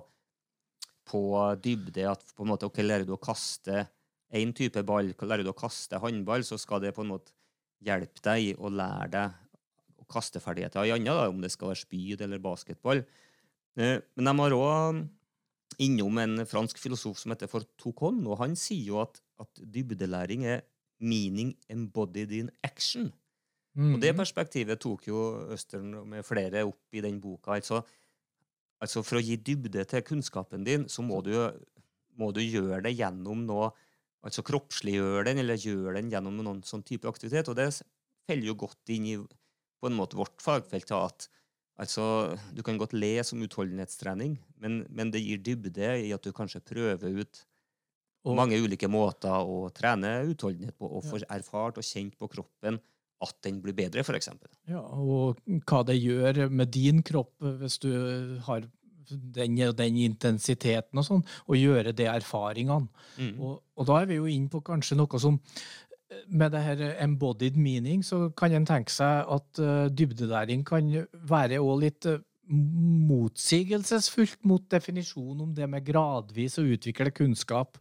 på 1.08 1.22
dybde. 1.62 2.06
At 2.10 2.24
på 2.36 2.46
en 2.46 2.52
måte, 2.54 2.68
ok, 2.68 2.82
lærer 2.84 3.08
du 3.08 3.14
å 3.16 3.22
kaste 3.22 3.86
én 4.32 4.54
type 4.56 4.80
ball, 4.88 5.12
lærer 5.12 5.44
du 5.44 5.52
å 5.52 5.58
kaste 5.58 6.00
håndball, 6.00 6.44
så 6.48 6.56
skal 6.60 6.80
det 6.84 6.94
på 6.96 7.04
en 7.04 7.12
måte 7.12 7.34
hjelpe 7.84 8.22
deg 8.24 8.60
å 8.62 8.70
lære 8.72 9.10
deg 9.12 9.38
å 10.02 10.06
kaste 10.10 10.40
ferdigheter 10.42 10.86
i 10.86 10.94
annet, 10.94 11.28
om 11.28 11.42
det 11.42 11.52
skal 11.52 11.72
være 11.72 11.82
spyd 11.82 12.24
eller 12.24 12.40
basketball. 12.42 13.02
Eh, 13.76 13.98
men 14.16 14.28
de 14.30 14.34
har 14.38 14.56
òg 14.56 15.02
innom 15.82 16.18
en 16.22 16.44
fransk 16.48 16.80
filosof 16.82 17.20
som 17.20 17.32
heter 17.34 17.50
Fortocon, 17.50 18.20
og 18.26 18.40
han 18.42 18.56
sier 18.58 18.92
jo 18.92 19.00
at, 19.02 19.20
at 19.42 19.62
dybdelæring 19.74 20.46
er 20.48 20.64
meaning 21.02 21.54
embodied 21.72 22.32
in 22.36 22.50
action. 22.62 23.10
Mm. 23.74 23.94
Og 23.94 24.00
det 24.02 24.12
mhm. 24.12 24.20
perspektivet 24.20 24.80
tok 24.82 25.06
jo 25.08 25.22
Østern 25.54 25.94
med 26.08 26.26
flere 26.26 26.64
opp 26.68 26.96
i 26.96 27.02
den 27.04 27.20
boka. 27.22 27.56
Altså, 27.56 27.80
altså 28.82 29.04
for 29.06 29.18
å 29.18 29.24
gi 29.24 29.38
dybde 29.40 29.86
til 29.88 30.04
kunnskapen 30.06 30.66
din, 30.66 30.88
så 30.92 31.04
må 31.04 31.22
du, 31.24 31.32
må 32.20 32.30
du 32.36 32.42
gjøre 32.44 32.82
det 32.88 32.96
gjennom 32.98 33.46
noe 33.48 33.72
Altså 34.22 34.44
kroppsliggjøre 34.46 35.24
den, 35.26 35.40
eller 35.42 35.58
gjøre 35.58 35.96
den 35.96 36.12
gjennom 36.12 36.36
noen 36.46 36.60
sånn 36.62 36.84
type 36.86 37.10
aktivitet. 37.10 37.48
Og 37.50 37.56
det 37.58 37.64
faller 38.22 38.46
jo 38.46 38.54
godt 38.54 38.92
inn 38.94 39.08
i 39.10 39.16
på 39.18 39.88
en 39.88 39.96
måte 39.98 40.14
vårt 40.14 40.38
fagfelt 40.44 40.92
at 40.94 41.26
Altså, 41.82 42.36
Du 42.54 42.62
kan 42.62 42.78
godt 42.78 42.94
lese 42.94 43.34
om 43.34 43.42
utholdenhetstrening, 43.42 44.36
men, 44.62 44.82
men, 44.90 45.10
det 45.10 45.22
gir 45.24 45.42
dybde 45.42 45.96
i 46.06 46.12
at 46.14 46.22
du 46.22 46.32
kanskje 46.34 46.62
prøver 46.62 47.22
ut 47.22 47.42
og, 48.22 48.36
mange 48.38 48.60
ulike 48.62 48.86
måter 48.86 49.34
å 49.34 49.66
trene 49.74 50.20
utholdenhet 50.30 50.76
på, 50.78 50.86
og 50.86 51.02
få 51.02 51.18
erfart 51.26 51.80
og 51.80 51.86
kjent 51.86 52.14
på 52.18 52.28
kroppen 52.30 52.78
at 53.22 53.34
den 53.46 53.58
blir 53.62 53.74
bedre, 53.74 54.02
f.eks. 54.02 54.30
Ja, 54.70 54.82
og 54.82 55.42
hva 55.66 55.82
det 55.86 55.98
gjør 55.98 56.46
med 56.50 56.72
din 56.74 57.02
kropp 57.06 57.34
hvis 57.60 57.78
du 57.82 57.90
har 58.46 58.66
den 59.12 59.58
den 59.76 59.98
intensiteten 60.04 60.98
og 60.98 61.06
sånn, 61.06 61.24
og 61.46 61.58
gjøre 61.58 61.94
det 61.96 62.08
erfaringene. 62.10 62.88
Mm. 63.18 63.34
Og, 63.40 63.58
og, 63.76 63.86
da 63.88 64.00
er 64.00 64.10
vi 64.10 64.18
jo 64.20 64.28
inne 64.30 64.50
på 64.52 64.62
kanskje 64.64 64.98
noe 64.98 65.22
som 65.22 65.40
med 66.28 66.52
det 66.54 66.62
her 66.64 66.82
embodied 67.02 67.56
meaning 67.60 68.02
så 68.06 68.28
kan 68.36 68.52
en 68.56 68.66
tenke 68.68 68.92
seg 68.92 69.26
at 69.36 69.62
uh, 69.62 69.88
dybdelæring 69.92 70.64
kan 70.66 70.88
være 71.28 71.60
òg 71.62 71.82
litt 71.84 72.08
uh, 72.10 72.20
motsigelsesfullt 72.52 74.42
mot 74.48 74.64
definisjonen 74.72 75.44
om 75.46 75.52
det 75.56 75.68
med 75.70 75.86
gradvis 75.86 76.58
å 76.60 76.66
utvikle 76.74 77.12
kunnskap. 77.14 77.78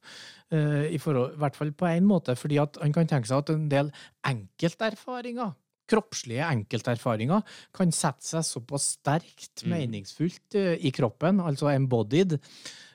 Uh, 0.52 0.86
i, 0.92 1.00
forhold, 1.02 1.36
I 1.36 1.42
hvert 1.44 1.58
fall 1.58 1.74
på 1.76 1.90
én 1.90 2.08
måte, 2.08 2.36
fordi 2.40 2.60
at 2.62 2.80
han 2.84 2.94
kan 2.96 3.10
tenke 3.10 3.30
seg 3.30 3.44
at 3.44 3.54
en 3.56 3.68
del 3.72 3.92
enkelterfaringer 4.28 5.58
kroppslige 5.92 6.46
enkelterfaringer 6.48 7.42
kan 7.76 7.90
sette 7.92 8.24
seg 8.24 8.46
såpass 8.48 8.86
sterkt 8.94 9.66
mm. 9.66 9.74
meningsfullt 9.74 10.56
i 10.56 10.92
kroppen, 10.96 11.42
altså 11.44 11.68
embodied, 11.74 12.38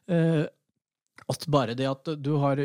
at 0.09 1.45
bare 1.53 1.75
det 1.77 1.91
at 1.91 2.09
du 2.17 2.31
har 2.41 2.63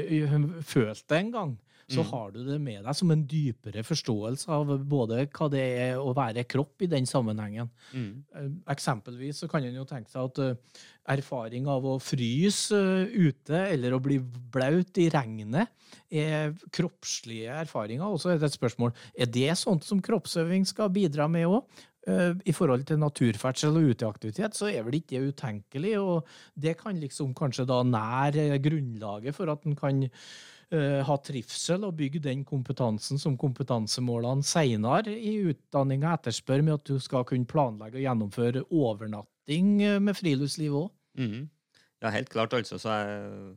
følt 0.63 1.03
det 1.11 1.17
en 1.17 1.33
gang, 1.33 1.51
så 1.91 2.03
mm. 2.03 2.07
har 2.11 2.31
du 2.33 2.39
det 2.45 2.57
med 2.61 2.85
deg 2.85 2.97
som 2.97 3.11
en 3.13 3.23
dypere 3.27 3.83
forståelse 3.85 4.51
av 4.55 4.71
både 4.87 5.25
hva 5.27 5.49
det 5.51 5.63
er 5.83 5.99
å 5.99 6.13
være 6.15 6.45
kropp 6.49 6.85
i 6.85 6.89
den 6.91 7.07
sammenhengen. 7.09 7.69
Mm. 7.91 8.11
Eh, 8.35 8.49
eksempelvis 8.73 9.43
så 9.43 9.49
kan 9.51 9.65
en 9.67 9.77
jo 9.81 9.85
tenke 9.87 10.11
seg 10.11 10.29
at 10.29 10.41
uh, 10.41 10.81
erfaring 11.11 11.67
av 11.71 11.87
å 11.87 11.97
fryse 12.01 12.77
uh, 12.77 13.11
ute 13.11 13.65
eller 13.73 13.95
å 13.95 14.01
bli 14.03 14.19
blaut 14.21 15.01
i 15.01 15.09
regnet 15.11 15.71
er 16.07 16.55
kroppslige 16.73 17.61
erfaringer. 17.65 18.07
Og 18.07 18.21
så 18.21 18.33
er 18.33 18.39
det 18.41 18.51
et 18.51 18.59
spørsmål 18.59 18.93
er 19.13 19.31
det 19.31 19.51
sånt 19.59 19.87
som 19.87 20.03
kroppsøving 20.03 20.67
skal 20.69 20.93
bidra 20.93 21.27
med 21.31 21.49
òg. 21.51 21.87
I 22.01 22.53
forhold 22.57 22.87
til 22.89 22.97
naturferdsel 22.97 23.75
og 23.77 23.91
uteaktivitet, 23.93 24.55
så 24.57 24.71
er 24.71 24.81
vel 24.87 24.95
ikke 24.97 25.19
det 25.19 25.35
utenkelig. 25.35 25.91
Og 26.01 26.31
det 26.57 26.73
kan 26.79 26.97
liksom 26.97 27.35
kanskje 27.37 27.67
da 27.69 27.83
nære 27.85 28.57
grunnlaget 28.63 29.37
for 29.37 29.51
at 29.53 29.67
en 29.69 29.77
kan 29.77 30.01
ha 30.71 31.15
trivsel 31.19 31.83
og 31.83 31.97
bygge 31.99 32.21
den 32.23 32.45
kompetansen 32.47 33.19
som 33.19 33.33
kompetansemålene 33.39 34.45
senere 34.47 35.11
i 35.11 35.33
utdanninga 35.51 36.13
etterspør, 36.15 36.63
med 36.63 36.77
at 36.77 36.87
du 36.87 37.01
skal 37.03 37.25
kunne 37.27 37.49
planlegge 37.49 37.99
og 37.99 38.05
gjennomføre 38.05 38.63
overnatting 38.69 39.73
eh, 39.83 39.99
med 39.99 40.15
friluftsliv 40.15 40.77
òg. 40.85 40.89
Mm. 41.19 41.49
Ja, 42.01 42.13
helt 42.15 42.31
klart, 42.31 42.55
altså. 42.55 42.79
Så 42.81 42.95
jeg, 42.95 43.55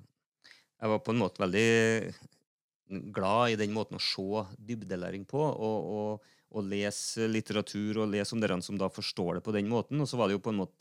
jeg, 0.51 0.91
var 0.91 1.03
på 1.07 1.15
en 1.15 1.23
måte 1.23 1.45
veldig 1.45 3.13
glad 3.15 3.55
i 3.55 3.61
den 3.63 3.73
måten 3.77 4.01
å 4.01 4.03
se 4.03 4.47
dybdelæring 4.59 5.29
på. 5.31 5.41
og, 5.41 5.91
og 5.99 6.31
og 6.55 6.71
lese 6.71 7.27
litteratur 7.31 8.03
og 8.03 8.13
lese 8.13 8.35
om 8.35 8.43
dere 8.43 8.61
som 8.63 8.79
da 8.79 8.89
forstår 8.93 9.39
det 9.39 9.45
på 9.47 9.55
den 9.57 9.69
måten. 9.71 10.01
Og 10.01 10.09
så 10.11 10.19
var 10.21 10.31
det 10.31 10.37
jo 10.37 10.45
på 10.45 10.53
en 10.55 10.63
måte 10.63 10.77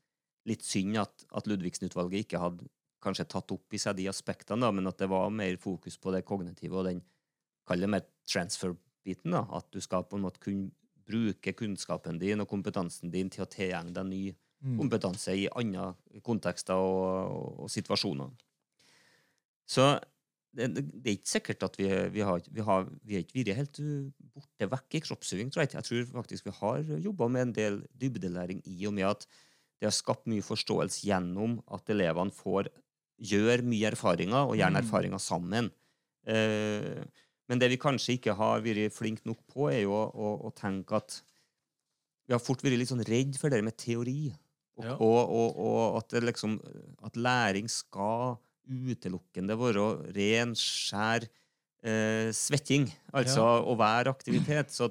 litt 0.49 0.65
synd 0.67 0.99
at, 1.01 1.25
at 1.33 1.47
Ludvigsen-utvalget 1.49 2.25
ikke 2.25 2.41
hadde 2.41 2.67
kanskje 3.03 3.27
tatt 3.29 3.51
opp 3.55 3.75
i 3.75 3.81
seg 3.81 3.97
de 3.99 4.07
aspektene, 4.11 4.63
da, 4.63 4.71
men 4.75 4.87
at 4.89 5.01
det 5.01 5.09
var 5.11 5.33
mer 5.33 5.57
fokus 5.61 5.99
på 5.99 6.13
det 6.15 6.23
kognitive 6.27 6.79
og 6.79 6.87
den 6.89 7.03
kall 7.67 7.83
det 7.83 7.91
mer 7.91 8.05
transfer-biten. 8.29 9.35
da, 9.35 9.45
At 9.51 9.69
du 9.71 9.81
skal 9.83 10.07
på 10.07 10.19
en 10.19 10.25
måte 10.25 10.41
kunne 10.43 10.71
bruke 11.03 11.53
kunnskapen 11.59 12.19
din 12.19 12.39
og 12.43 12.49
kompetansen 12.49 13.11
din 13.11 13.29
til 13.31 13.43
å 13.43 13.49
tilegne 13.51 13.91
deg 13.95 14.07
ny 14.07 14.23
mm. 14.31 14.77
kompetanse 14.79 15.35
i 15.35 15.49
andre 15.51 15.91
kontekster 16.23 16.79
og, 16.79 17.03
og, 17.27 17.61
og 17.65 17.71
situasjoner. 17.71 18.31
Så 19.67 19.87
det, 20.53 20.69
det, 20.75 21.07
er 21.07 21.17
ikke 21.17 21.31
sikkert 21.31 21.65
at 21.65 21.79
vi, 21.79 21.87
vi, 22.13 22.21
har, 22.25 22.43
vi, 22.51 22.61
har, 22.65 22.85
vi 23.03 23.17
er 23.17 23.25
ikke 23.25 23.39
vært 23.39 23.59
helt 23.59 23.79
borte 24.35 24.69
vekk 24.75 24.99
i 24.99 25.01
kroppsøving. 25.07 25.49
tror 25.51 25.65
jeg. 25.65 25.73
Jeg 25.73 25.87
tror 25.89 26.05
faktisk 26.19 26.47
vi 26.47 26.55
har 26.59 26.93
jobba 27.07 27.29
med 27.31 27.47
en 27.47 27.55
del 27.57 27.81
dybdelæring 27.99 28.61
i 28.69 28.85
og 28.87 28.95
med 28.99 29.09
at 29.09 29.27
det 29.81 29.89
har 29.89 29.95
skapt 29.95 30.29
mye 30.31 30.45
forståelse 30.45 31.07
gjennom 31.09 31.57
at 31.73 31.89
elevene 31.91 32.31
får 32.31 32.69
gjør 33.23 33.63
mye 33.67 33.91
erfaringer, 33.93 34.49
og 34.49 34.57
gjerne 34.59 34.81
mm. 34.81 34.85
erfaringer 34.85 35.21
sammen. 35.21 35.69
Eh, 36.27 37.03
men 37.51 37.59
det 37.59 37.69
vi 37.73 37.81
kanskje 37.81 38.17
ikke 38.17 38.35
har 38.39 38.63
vært 38.63 38.95
flinke 38.95 39.27
nok 39.27 39.41
på, 39.51 39.67
er 39.71 39.83
jo 39.83 39.93
å, 39.95 40.05
å, 40.07 40.31
å, 40.47 40.53
tenke 40.55 40.95
at 40.97 41.19
Vi 42.23 42.35
har 42.35 42.41
fort 42.41 42.63
vært 42.63 42.79
litt 42.79 42.91
sånn 42.91 43.03
redd 43.03 43.35
for 43.39 43.51
det 43.51 43.59
med 43.65 43.75
teori. 43.79 44.31
Og, 44.79 44.85
ja. 44.87 44.95
og, 44.97 45.59
og 45.59 45.99
at, 45.99 46.15
liksom, 46.23 46.57
at, 47.05 47.19
læring 47.19 47.67
skal 47.69 48.39
utelukkende 48.63 49.57
være 49.59 49.85
ren, 50.15 50.55
skjær 50.57 51.27
eh, 51.27 52.31
svetting. 52.33 52.87
Altså 53.13 53.43
ja. 53.43 53.59
å 53.67 53.75
være 53.77 54.13
aktivitet. 54.15 54.71
Så 54.73 54.89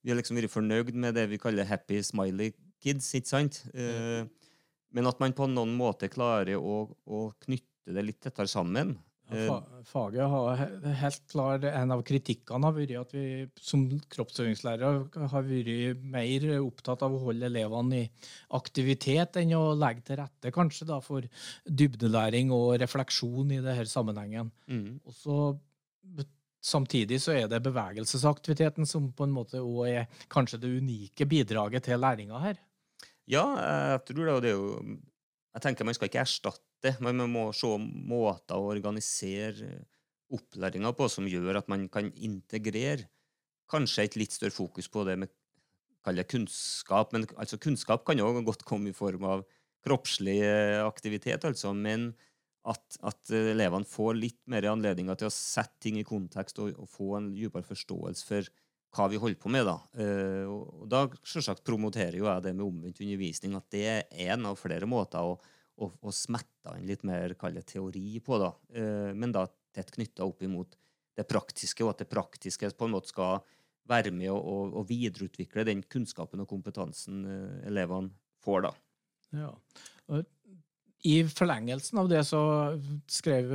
vi 0.00 0.10
har 0.10 0.18
liksom 0.18 0.40
vært 0.40 0.54
fornøyd 0.54 0.96
med 0.96 1.14
det 1.18 1.28
vi 1.30 1.38
kaller 1.38 1.68
happy 1.68 2.00
smiley 2.02 2.54
kids. 2.82 3.12
ikke 3.14 3.28
sant? 3.28 3.60
Eh, 3.74 4.24
men 4.90 5.06
at 5.06 5.20
man 5.22 5.36
på 5.36 5.46
noen 5.46 5.76
måte 5.78 6.10
klarer 6.10 6.58
å, 6.58 6.82
å 7.06 7.20
knytte 7.44 7.69
det 7.86 8.04
litt 8.04 8.20
tettere 8.22 8.50
sammen. 8.50 8.96
Ja, 9.30 9.56
eh, 9.58 9.82
faget 9.86 10.26
har 10.26 10.56
helt 11.00 11.26
klart 11.30 11.64
En 11.64 11.92
av 11.94 12.00
kritikkene 12.02 12.66
har 12.66 12.74
vært 12.74 12.96
at 12.98 13.12
vi 13.14 13.46
som 13.62 13.84
kroppsøvingslærere 14.10 15.28
har 15.30 15.46
vært 15.46 16.02
mer 16.02 16.46
opptatt 16.58 17.04
av 17.06 17.14
å 17.14 17.22
holde 17.28 17.46
elevene 17.46 18.00
i 18.00 18.08
aktivitet 18.58 19.38
enn 19.38 19.54
å 19.54 19.76
legge 19.78 20.02
til 20.08 20.18
rette 20.18 20.50
kanskje 20.54 20.88
da 20.90 20.98
for 21.04 21.26
dybdelæring 21.64 22.50
og 22.56 22.80
refleksjon 22.82 23.54
i 23.54 23.62
denne 23.62 23.86
sammenhengen. 23.86 24.50
Mm. 24.66 24.98
Og 25.04 25.14
så 25.14 25.40
Samtidig 26.60 27.16
så 27.24 27.32
er 27.32 27.46
det 27.48 27.62
bevegelsesaktiviteten 27.64 28.84
som 28.84 29.06
på 29.16 29.24
en 29.24 29.32
måte 29.32 29.62
også 29.62 29.86
er 29.88 30.26
kanskje 30.28 30.58
det 30.60 30.72
unike 30.82 31.24
bidraget 31.24 31.86
til 31.88 32.02
læringa 32.02 32.40
her. 32.42 32.58
Ja, 33.30 33.44
jeg 33.94 34.02
tror 34.10 34.26
det. 34.26 34.34
Og 34.34 34.42
det 34.44 34.50
er 34.50 34.58
jo 34.58 34.98
Jeg 35.54 35.62
tenker 35.62 35.84
man 35.84 35.96
skal 35.96 36.06
ikke 36.06 36.20
erstatte, 36.20 36.62
men 37.04 37.20
man 37.20 37.32
må 37.32 37.46
se 37.56 37.70
måter 37.78 38.56
å 38.56 38.70
organisere 38.72 39.82
opplæringa 40.30 40.92
på 40.96 41.08
som 41.10 41.28
gjør 41.28 41.58
at 41.60 41.68
man 41.70 41.88
kan 41.92 42.10
integrere 42.14 43.08
kanskje 43.70 44.06
et 44.06 44.18
litt 44.18 44.34
større 44.34 44.54
fokus 44.54 44.88
på 44.90 45.04
det 45.06 45.16
med 45.20 45.32
kaller 46.06 46.26
kunnskap. 46.28 47.12
Men 47.14 47.26
altså, 47.36 47.58
kunnskap 47.60 48.04
kan 48.06 48.18
jo 48.18 48.30
godt 48.46 48.64
komme 48.68 48.90
i 48.90 48.96
form 48.96 49.26
av 49.28 49.44
kroppslig 49.86 50.40
aktivitet, 50.84 51.44
altså. 51.48 51.72
Men 51.76 52.10
at, 52.68 52.98
at 53.06 53.32
elevene 53.32 53.88
får 53.88 54.18
litt 54.18 54.40
mer 54.50 54.66
anledninger 54.68 55.16
til 55.18 55.30
å 55.30 55.34
sette 55.34 55.80
ting 55.80 56.00
i 56.00 56.06
kontekst 56.06 56.60
og, 56.60 56.74
og 56.76 56.90
få 56.90 57.14
en 57.16 57.30
dypere 57.32 57.64
forståelse 57.64 58.26
for 58.26 58.50
hva 58.96 59.06
vi 59.10 59.20
holder 59.22 59.38
på 59.40 59.52
med. 59.52 59.68
Da 59.68 59.78
uh, 60.02 60.50
og 60.50 60.84
da 60.90 61.06
promoterer 61.64 62.18
jo 62.18 62.28
jeg 62.28 62.44
det 62.44 62.54
med 62.56 62.66
omvendt 62.66 63.00
undervisning, 63.00 63.56
at 63.56 63.70
det 63.72 63.86
er 63.88 64.28
en 64.30 64.50
av 64.50 64.60
flere 64.60 64.88
måter 64.90 65.24
å, 65.24 65.38
å, 65.80 65.90
og 66.00 66.14
smette 66.14 66.76
inn 66.78 66.88
litt 66.88 67.04
mer 67.08 67.34
kallet, 67.40 67.66
teori 67.68 68.20
på. 68.24 68.38
da, 68.42 68.52
uh, 68.76 69.10
Men 69.16 69.34
da 69.36 69.46
tett 69.74 69.92
knytta 69.94 70.26
opp 70.26 70.42
imot 70.46 70.76
det 71.18 71.26
praktiske, 71.28 71.84
og 71.84 71.94
at 71.94 72.04
det 72.04 72.10
praktiske 72.10 72.70
på 72.76 72.88
en 72.88 72.94
måte 72.94 73.12
skal 73.12 73.40
være 73.90 74.12
med 74.14 74.30
å 74.30 74.84
videreutvikle 74.86 75.64
den 75.66 75.82
kunnskapen 75.82 76.42
og 76.44 76.50
kompetansen 76.50 77.24
uh, 77.26 77.66
elevene 77.68 78.12
får. 78.44 78.68
da. 78.68 78.74
Ja, 79.40 79.50
og 80.10 80.26
i 81.02 81.22
forlengelsen 81.24 81.98
av 82.02 82.08
det 82.10 82.20
så 82.28 82.40
skrev 83.08 83.52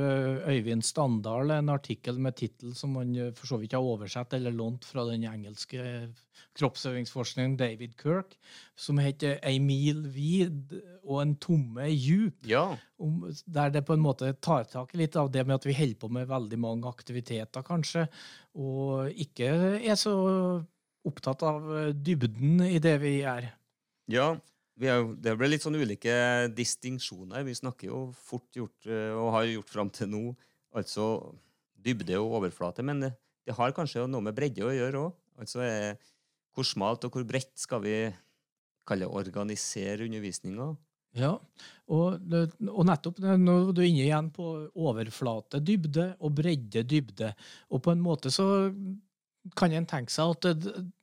Øyvind 0.50 0.82
Standal 0.84 1.52
en 1.54 1.70
artikkel 1.70 2.18
med 2.18 2.34
tittel 2.38 2.74
som 2.74 2.96
han 2.98 3.14
for 3.38 3.46
så 3.46 3.58
vidt 3.60 3.76
har 3.76 3.86
oversett 3.86 4.34
eller 4.34 4.54
lånt 4.54 4.86
fra 4.88 5.04
den 5.06 5.26
engelske 5.30 6.08
kroppsøvingsforskningen 6.56 7.56
David 7.60 7.94
Kirk, 8.00 8.34
som 8.74 8.98
heter 8.98 9.38
'Ei 9.42 9.58
mil 9.58 10.02
vid 10.08 10.74
og 11.04 11.22
en 11.22 11.36
tomme 11.36 11.86
djup'. 11.92 12.46
Ja. 12.46 12.76
der 13.46 13.70
det 13.70 13.84
på 13.84 13.92
en 13.92 14.00
måte 14.00 14.32
tar 14.40 14.64
tak 14.64 14.94
i 14.94 14.98
litt 14.98 15.16
av 15.16 15.30
det 15.30 15.46
med 15.46 15.54
at 15.54 15.66
vi 15.66 15.74
holder 15.74 16.00
på 16.00 16.08
med 16.08 16.28
veldig 16.28 16.58
mange 16.58 16.88
aktiviteter, 16.88 17.62
kanskje, 17.62 18.08
og 18.54 19.12
ikke 19.12 19.46
er 19.84 19.94
så 19.94 20.64
opptatt 21.04 21.42
av 21.42 21.92
dybden 21.92 22.60
i 22.64 22.78
det 22.78 23.00
vi 23.00 23.20
gjør. 23.20 23.52
Ja, 24.08 24.36
er, 24.84 25.06
det 25.16 25.36
ble 25.40 25.48
litt 25.48 25.64
sånn 25.64 25.78
ulike 25.78 26.12
distinksjoner. 26.52 27.46
Vi 27.46 27.54
snakker 27.56 27.88
jo 27.88 28.00
fort 28.26 28.58
gjort, 28.58 28.76
eh, 28.88 29.14
og 29.16 29.32
har 29.38 29.48
gjort 29.48 29.72
fram 29.72 29.92
til 29.92 30.10
nå, 30.12 30.24
altså 30.76 31.06
dybde 31.86 32.18
og 32.20 32.40
overflate. 32.40 32.84
Men 32.84 33.00
det, 33.06 33.14
det 33.46 33.56
har 33.56 33.74
kanskje 33.76 34.04
noe 34.10 34.24
med 34.26 34.36
bredde 34.36 34.66
å 34.66 34.74
gjøre 34.74 35.06
òg. 35.06 35.16
Altså, 35.40 35.64
hvor 36.56 36.64
smalt 36.64 37.04
og 37.04 37.16
hvor 37.16 37.24
bredt 37.28 37.52
skal 37.60 37.82
vi 37.84 37.96
kalle 38.88 39.08
organisere 39.08 40.06
undervisninga? 40.06 40.70
Ja, 41.16 41.32
og, 41.88 42.26
og, 42.28 42.82
nettopp 42.84 43.22
nå 43.40 43.54
er 43.62 43.70
du 43.72 43.80
inne 43.86 44.04
igjen 44.04 44.28
på 44.34 44.46
overflate 44.76 45.62
dybde 45.64 46.10
og 46.20 46.34
bredde 46.36 46.82
dybde. 46.84 47.30
Og 47.72 47.80
på 47.84 47.94
en 47.94 48.02
måte 48.04 48.32
så 48.34 48.66
kan 49.54 49.72
en 49.76 49.86
tenke 49.88 50.12
seg 50.12 50.34
at 50.34 50.42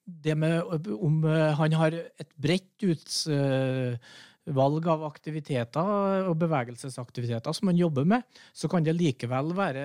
det 0.04 0.36
med 0.38 0.62
om 0.94 1.26
eh, 1.30 1.54
han 1.58 1.74
har 1.80 1.92
et 1.96 2.32
bredt 2.42 2.84
utvalg 2.84 4.88
av 4.92 5.06
aktiviteter 5.08 6.28
og 6.28 6.36
bevegelsesaktiviteter 6.42 7.52
som 7.56 7.68
han 7.72 7.80
jobber 7.80 8.06
med, 8.16 8.22
så 8.52 8.68
kan 8.72 8.84
det 8.84 8.98
likevel 8.98 9.54
være 9.56 9.84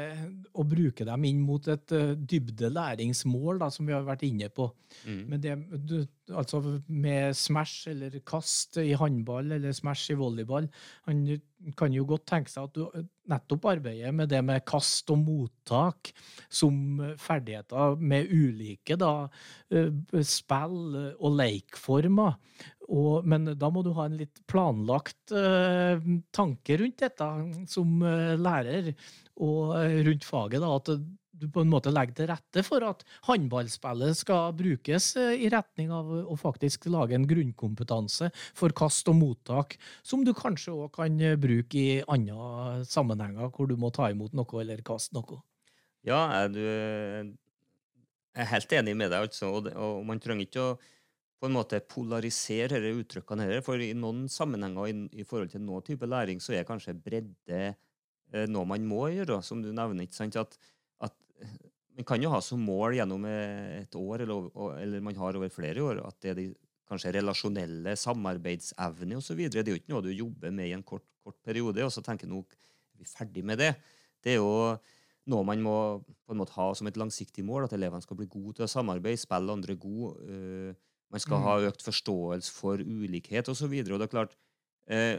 å 0.59 0.63
bruke 0.67 1.07
dem 1.07 1.23
inn 1.29 1.41
mot 1.47 1.63
et 1.71 1.93
eh, 1.95 2.17
dybde 2.19 2.69
læringsmål, 2.75 3.55
da, 3.63 3.69
som 3.75 3.87
vi 3.87 3.95
har 3.95 4.05
vært 4.09 4.27
inne 4.27 4.49
på. 4.51 4.65
Mm. 5.07 5.23
Men 5.31 5.39
det, 5.45 5.53
altså 6.33 6.57
med 6.89 7.37
smash 7.39 7.89
eller 7.95 8.11
kast 8.27 8.77
i 8.83 8.99
håndball 8.99 9.47
eller 9.59 9.73
smash 9.77 10.11
i 10.11 10.19
volleyball, 10.19 10.67
han 11.07 11.17
kan 11.79 11.91
jo 11.95 12.03
godt 12.11 12.27
tenke 12.35 12.51
seg 12.51 12.63
at 12.67 12.75
du 12.75 12.83
nettopp 13.29 13.69
arbeidet 13.75 14.13
med 14.15 14.31
det 14.33 14.41
med 14.45 14.65
kast 14.69 15.11
og 15.13 15.21
mottak 15.23 16.13
som 16.49 17.01
ferdigheter 17.21 17.99
med 18.01 18.33
ulike 18.33 18.97
da, 19.01 19.29
eh, 19.73 20.23
spill 20.25 20.97
og 21.19 21.39
leikformer. 21.39 22.39
Og, 22.89 23.27
men 23.29 23.53
da 23.61 23.69
må 23.69 23.83
du 23.85 23.93
ha 23.99 24.07
en 24.09 24.17
litt 24.17 24.41
planlagt 24.49 25.35
uh, 25.37 26.01
tanke 26.33 26.79
rundt 26.81 27.03
dette 27.03 27.27
som 27.69 27.99
uh, 28.01 28.33
lærer, 28.41 28.95
og 29.45 29.75
rundt 30.09 30.25
faget. 30.25 30.65
da, 30.65 30.71
At 30.81 30.89
du 31.39 31.47
på 31.53 31.63
en 31.63 31.71
måte 31.71 31.93
legger 31.95 32.17
til 32.19 32.31
rette 32.31 32.65
for 32.67 32.85
at 32.87 33.05
håndballspillet 33.29 34.21
skal 34.21 34.55
brukes 34.59 35.11
i 35.17 35.51
retning 35.53 35.93
av 35.95 36.11
å 36.21 36.39
faktisk 36.39 36.89
lage 36.93 37.17
en 37.17 37.27
grunnkompetanse 37.31 38.31
for 38.59 38.75
kast 38.77 39.09
og 39.11 39.19
mottak, 39.21 39.79
som 40.03 40.25
du 40.27 40.35
kanskje 40.37 40.75
òg 40.75 40.93
kan 40.99 41.19
bruke 41.41 41.79
i 41.79 41.99
andre 42.11 42.85
sammenhenger 42.89 43.53
hvor 43.55 43.71
du 43.71 43.77
må 43.81 43.93
ta 43.95 44.11
imot 44.13 44.37
noe 44.37 44.63
eller 44.63 44.83
kaste 44.87 45.17
noe. 45.17 45.43
Ja, 46.07 46.25
er 46.43 46.53
du 46.53 46.63
jeg 48.39 48.45
er 48.45 48.53
helt 48.53 48.73
enig 48.79 48.93
med 48.95 49.11
deg, 49.11 49.25
altså. 49.27 49.49
Og, 49.51 49.67
og 49.75 50.05
man 50.07 50.21
trenger 50.23 50.47
ikke 50.47 50.63
å 50.63 50.79
på 51.39 51.47
en 51.47 51.55
måte 51.55 51.79
polarisere 51.87 52.81
disse 52.83 53.03
uttrykkene. 53.03 53.47
Her, 53.47 53.61
for 53.67 53.83
i 53.83 53.93
noen 53.95 54.27
sammenhenger 54.31 54.91
i, 54.91 54.95
i, 55.23 55.27
forhold 55.27 55.53
til 55.53 55.63
noen 55.63 55.85
type 55.87 56.07
læring, 56.07 56.43
så 56.43 56.57
er 56.57 56.67
kanskje 56.67 56.97
bredde 56.99 57.61
eh, 57.69 58.47
noe 58.51 58.67
man 58.67 58.87
må 58.87 59.07
gjøre, 59.15 59.41
som 59.47 59.63
du 59.63 59.71
nevner. 59.71 60.07
ikke 60.07 60.19
sant? 60.19 60.39
At, 60.39 60.59
at 61.05 61.15
Man 61.99 62.07
kan 62.07 62.23
jo 62.23 62.31
ha 62.31 62.39
som 62.45 62.61
mål 62.63 62.95
gjennom 62.95 63.25
et 63.27 63.95
år, 63.99 64.23
eller, 64.23 64.51
eller 64.79 65.01
man 65.03 65.17
har 65.19 65.35
over 65.35 65.51
flere 65.51 65.83
år, 65.83 65.99
at 66.07 66.21
det 66.23 66.31
er 66.31 66.37
de 66.39 66.45
kanskje 66.89 67.13
relasjonelle 67.19 67.95
samarbeidsevne 67.99 69.19
osv. 69.19 69.41
Det 69.51 69.61
er 69.61 69.73
jo 69.73 69.81
ikke 69.81 69.93
noe 69.93 70.05
du 70.07 70.13
jobber 70.13 70.55
med 70.55 70.71
i 70.71 70.77
en 70.77 70.85
kort, 70.87 71.05
kort 71.25 71.37
periode, 71.45 71.83
og 71.85 71.93
så 71.93 72.05
tenker 72.07 72.31
nå 72.31 72.45
er 72.45 73.03
vi 73.03 73.09
ferdig 73.11 73.45
med 73.47 73.61
det. 73.61 73.73
Det 74.25 74.35
er 74.35 74.39
jo 74.41 74.79
noe 75.29 75.45
man 75.45 75.63
må 75.63 75.79
på 76.25 76.35
en 76.35 76.41
måte 76.41 76.57
ha 76.57 76.69
som 76.77 76.89
et 76.89 76.99
langsiktig 77.01 77.45
mål, 77.45 77.67
at 77.67 77.75
elevene 77.77 78.05
skal 78.05 78.19
bli 78.19 78.29
gode 78.31 78.59
til 78.59 78.67
å 78.67 78.71
samarbeide, 78.73 79.21
spille 79.21 79.55
andre 79.55 79.77
gode. 79.81 80.15
Uh, 80.25 80.71
man 81.13 81.25
skal 81.25 81.41
mm. 81.41 81.47
ha 81.47 81.57
økt 81.71 81.85
forståelse 81.85 82.53
for 82.53 82.81
ulikhet 82.81 83.51
osv. 83.53 83.69
Og, 83.69 83.93
og 83.93 84.01
det 84.01 84.09
er 84.09 84.15
klart, 84.15 84.39
uh, 84.93 85.19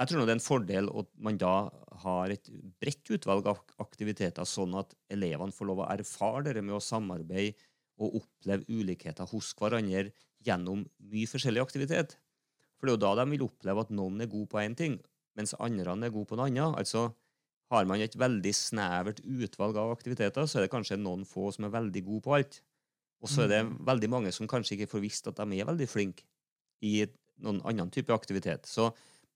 jeg 0.00 0.08
tror 0.08 0.24
det 0.24 0.32
er 0.32 0.38
en 0.38 0.42
fordel 0.42 0.88
at 0.98 1.10
man 1.22 1.38
da 1.38 1.54
har 2.02 2.32
et 2.32 2.48
bredt 2.82 3.12
utvalg 3.14 3.46
av 3.50 3.60
aktiviteter, 3.82 4.46
sånn 4.48 4.74
at 4.80 4.94
elevene 5.12 5.54
får 5.54 5.68
lov 5.68 5.84
å 5.84 5.90
erfare 5.92 6.54
det 6.56 6.64
med 6.64 6.78
å 6.78 6.82
samarbeide 6.82 7.54
og 8.02 8.18
oppleve 8.22 8.66
ulikheter 8.72 9.28
hos 9.30 9.52
hverandre 9.58 10.10
gjennom 10.42 10.82
mye 11.12 11.30
forskjellig 11.30 11.62
aktivitet. 11.62 12.16
For 12.78 12.88
det 12.88 12.94
er 12.94 12.96
jo 12.96 13.04
da 13.04 13.12
de 13.20 13.28
vil 13.30 13.44
oppleve 13.46 13.84
at 13.84 13.92
noen 13.94 14.24
er 14.24 14.30
god 14.32 14.48
på 14.50 14.62
én 14.62 14.74
ting, 14.78 14.96
mens 15.38 15.54
andre 15.62 15.94
er 15.94 16.14
god 16.14 16.28
på 16.28 16.38
noe 16.38 16.48
annet. 16.50 16.80
Altså, 16.80 17.12
har 17.72 17.86
man 17.88 18.02
et 18.02 18.16
veldig 18.18 18.52
snevert 18.56 19.22
utvalg 19.22 19.78
av 19.80 19.94
aktiviteter, 19.94 20.48
så 20.48 20.58
er 20.58 20.66
det 20.66 20.74
kanskje 20.74 20.98
noen 21.00 21.22
få 21.28 21.52
som 21.54 21.68
er 21.68 21.76
veldig 21.76 22.02
gode 22.08 22.24
på 22.26 22.34
alt. 22.40 22.58
Og 23.22 23.30
så 23.30 23.44
er 23.44 23.52
det 23.52 23.62
mm. 23.68 23.72
veldig 23.86 24.10
mange 24.10 24.32
som 24.34 24.50
kanskje 24.50 24.76
ikke 24.76 24.90
får 24.96 25.04
visst 25.04 25.30
at 25.30 25.38
de 25.38 25.60
er 25.60 25.68
veldig 25.68 25.86
flinke 25.88 26.26
i 26.82 27.04
noen 27.42 27.62
annen 27.68 27.90
type 27.94 28.12
aktivitet. 28.12 28.66
Så 28.66 28.90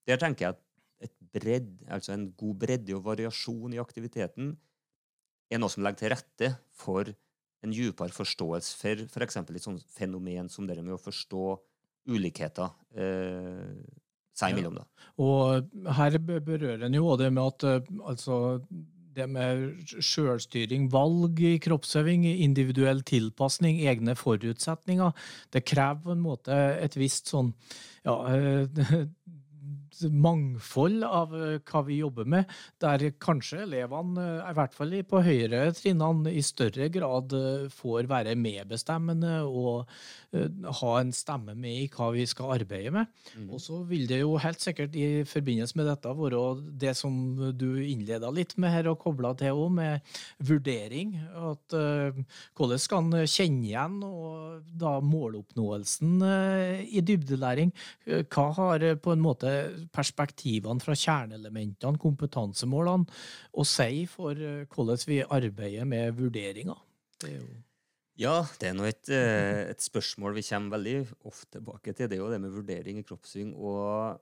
der 0.06 0.20
tenker 0.22 0.46
jeg 0.46 0.56
at 0.56 0.62
et 1.06 1.12
bredd, 1.36 1.72
altså 1.92 2.14
en 2.14 2.30
god 2.38 2.54
bredde 2.62 2.96
og 2.96 3.04
variasjon 3.04 3.74
i 3.76 3.82
aktiviteten 3.82 4.54
er 5.52 5.60
noe 5.60 5.70
som 5.70 5.84
legger 5.84 6.02
til 6.02 6.14
rette 6.14 6.50
for 6.74 7.12
en 7.64 7.74
dypere 7.74 8.14
forståelse 8.14 8.78
for 8.80 9.04
f.eks. 9.06 9.38
For 9.38 9.58
et 9.58 9.64
sånt 9.64 9.86
fenomen 9.96 10.50
som 10.52 10.66
det 10.68 10.78
med 10.82 10.96
å 10.96 11.02
forstå 11.02 11.44
ulikheter 12.12 12.70
eh, 12.94 13.76
seg 14.36 14.54
imellom. 14.54 14.80
Da. 14.80 15.06
Og 15.22 15.88
her 15.98 16.18
berører 16.22 16.86
en 16.86 16.98
jo 16.98 17.16
det 17.18 17.32
med 17.32 17.54
at 17.54 17.66
eh, 17.66 17.96
altså 18.06 18.58
det 19.16 19.24
med 19.32 19.92
sjølstyring, 20.04 20.90
valg 20.92 21.40
i 21.40 21.54
kroppsøving, 21.64 22.26
individuell 22.44 23.00
tilpasning, 23.08 23.78
egne 23.88 24.12
forutsetninger. 24.18 25.14
Det 25.52 25.64
krever 25.64 26.02
på 26.04 26.12
en 26.12 26.24
måte 26.24 26.58
et 26.82 26.98
visst 27.00 27.32
sånn 27.32 27.54
ja, 28.04 28.16
eh, 28.34 28.92
mangfold 30.12 31.04
av 31.06 31.34
eh, 31.36 31.56
hva 31.66 31.82
vi 31.86 32.00
jobber 32.00 32.28
med, 32.28 32.52
der 32.82 33.08
kanskje 33.22 33.62
elevene, 33.64 34.22
eh, 34.22 34.50
i 34.50 34.56
hvert 34.58 34.76
fall 34.76 34.94
på 35.08 35.22
høyere 35.24 35.64
trinnene, 35.76 36.32
i 36.32 36.44
større 36.44 36.88
grad 36.92 37.34
eh, 37.36 37.66
får 37.72 38.10
være 38.10 38.36
medbestemmende 38.38 39.40
og 39.46 39.90
ha 40.80 40.90
en 41.00 41.12
stemme 41.14 41.54
med 41.56 41.78
i 41.80 41.88
hva 41.92 42.10
vi 42.12 42.26
skal 42.28 42.56
arbeide 42.56 42.92
med. 42.92 43.10
Mm. 43.36 43.46
Og 43.54 43.60
så 43.62 43.78
vil 43.88 44.06
det 44.10 44.20
jo 44.20 44.34
helt 44.42 44.60
sikkert 44.60 44.96
i 44.98 45.24
forbindelse 45.28 45.78
med 45.78 45.88
dette 45.88 46.12
være 46.16 46.42
det 46.80 46.92
som 46.98 47.14
du 47.56 47.68
innleda 47.80 48.30
litt 48.34 48.56
med 48.60 48.74
her, 48.74 48.90
og 48.90 49.00
kobla 49.02 49.32
til 49.38 49.56
òg, 49.56 49.70
med 49.76 50.16
vurdering. 50.46 51.14
At 51.50 51.76
uh, 51.76 52.20
hvordan 52.56 52.82
skal 52.82 53.06
en 53.06 53.30
kjenne 53.30 53.64
igjen 53.66 53.98
og 54.06 54.66
da 54.78 54.96
måloppnåelsen 55.04 56.20
uh, 56.22 56.84
i 56.84 57.02
dybdelæring? 57.06 57.72
Hva 58.06 58.46
har 58.60 58.86
på 59.02 59.14
en 59.14 59.24
måte 59.24 59.52
perspektivene 59.94 60.82
fra 60.82 60.96
kjerneelementene, 60.96 62.00
kompetansemålene, 62.02 63.06
å 63.52 63.66
si 63.66 64.04
for 64.10 64.38
eh, 64.38 64.66
hvordan 64.72 65.06
vi 65.08 65.22
arbeider 65.22 65.88
med 65.88 66.16
vurderinger? 66.18 66.82
Det 67.22 67.32
ja, 68.16 68.38
det 68.56 68.70
er 68.70 68.76
nå 68.76 68.86
et, 68.88 69.10
eh, 69.12 69.66
et, 69.68 69.82
spørsmål 69.84 70.38
vi 70.38 70.46
kommer 70.46 70.78
veldig 70.78 71.00
ofte 71.28 71.58
tilbake 71.58 71.92
til. 71.92 72.08
Det 72.08 72.16
er 72.16 72.22
jo 72.22 72.30
det 72.32 72.40
med 72.40 72.54
vurdering 72.54 73.00
i 73.00 73.04
kroppssving. 73.04 73.50
Og 73.60 74.16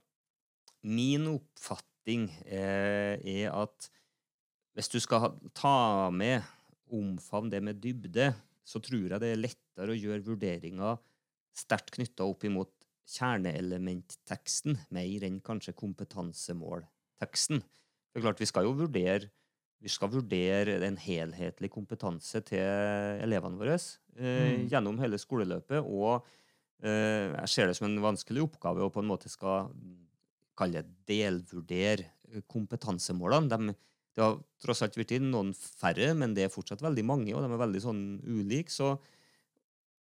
min 0.90 1.28
oppfatning 1.30 2.26
er, 2.42 3.22
er 3.22 3.52
at 3.54 3.86
hvis 4.74 4.90
du 4.90 4.98
skal 4.98 5.36
ta 5.54 6.10
med 6.10 6.42
omfavn 6.90 7.52
det 7.52 7.62
med 7.62 7.78
dybde, 7.78 8.32
så 8.66 8.82
tror 8.82 9.14
jeg 9.14 9.22
det 9.22 9.30
er 9.30 9.44
lettere 9.44 9.94
å 9.94 10.00
gjøre 10.00 10.26
vurderinger 10.26 10.98
sterkt 11.54 11.94
knytta 11.94 12.26
opp 12.26 12.44
imot 12.48 12.72
kjerneelementteksten 13.10 14.78
mer 14.94 15.26
enn 15.28 15.40
kanskje 15.44 15.76
kompetansemålteksten. 15.76 17.60
Det 17.60 18.20
er 18.20 18.24
klart, 18.24 18.40
Vi 18.40 18.48
skal 18.48 18.68
jo 18.68 18.76
vurdere 18.78 19.30
vi 19.84 19.92
skal 19.92 20.08
vurdere 20.12 20.78
en 20.86 20.96
helhetlig 20.96 21.68
kompetanse 21.72 22.40
til 22.48 22.62
elevene 23.24 23.60
våre 23.60 23.76
eh, 23.76 24.54
mm. 24.56 24.62
gjennom 24.72 25.00
hele 25.02 25.18
skoleløpet. 25.20 25.84
Og 25.84 26.24
eh, 26.80 27.34
jeg 27.34 27.50
ser 27.52 27.68
det 27.68 27.76
som 27.76 27.90
en 27.90 28.00
vanskelig 28.04 28.46
oppgave 28.46 28.84
å 28.84 28.92
på 28.92 29.02
en 29.04 29.10
måte 29.10 29.28
skal 29.32 29.68
kalle 30.56 30.86
delvurdere 31.08 32.40
kompetansemålene. 32.48 33.50
De, 33.52 33.76
det 34.16 34.24
har 34.24 34.38
tross 34.62 34.80
alt 34.86 34.96
blitt 34.96 35.12
noen 35.20 35.52
færre, 35.58 36.14
men 36.16 36.32
det 36.36 36.46
er 36.46 36.54
fortsatt 36.54 36.82
veldig 36.84 37.04
mange, 37.04 37.34
og 37.34 37.44
de 37.44 37.52
er 37.52 37.64
veldig 37.66 37.84
sånn 37.84 38.04
ulike. 38.24 38.72
Så 38.72 38.94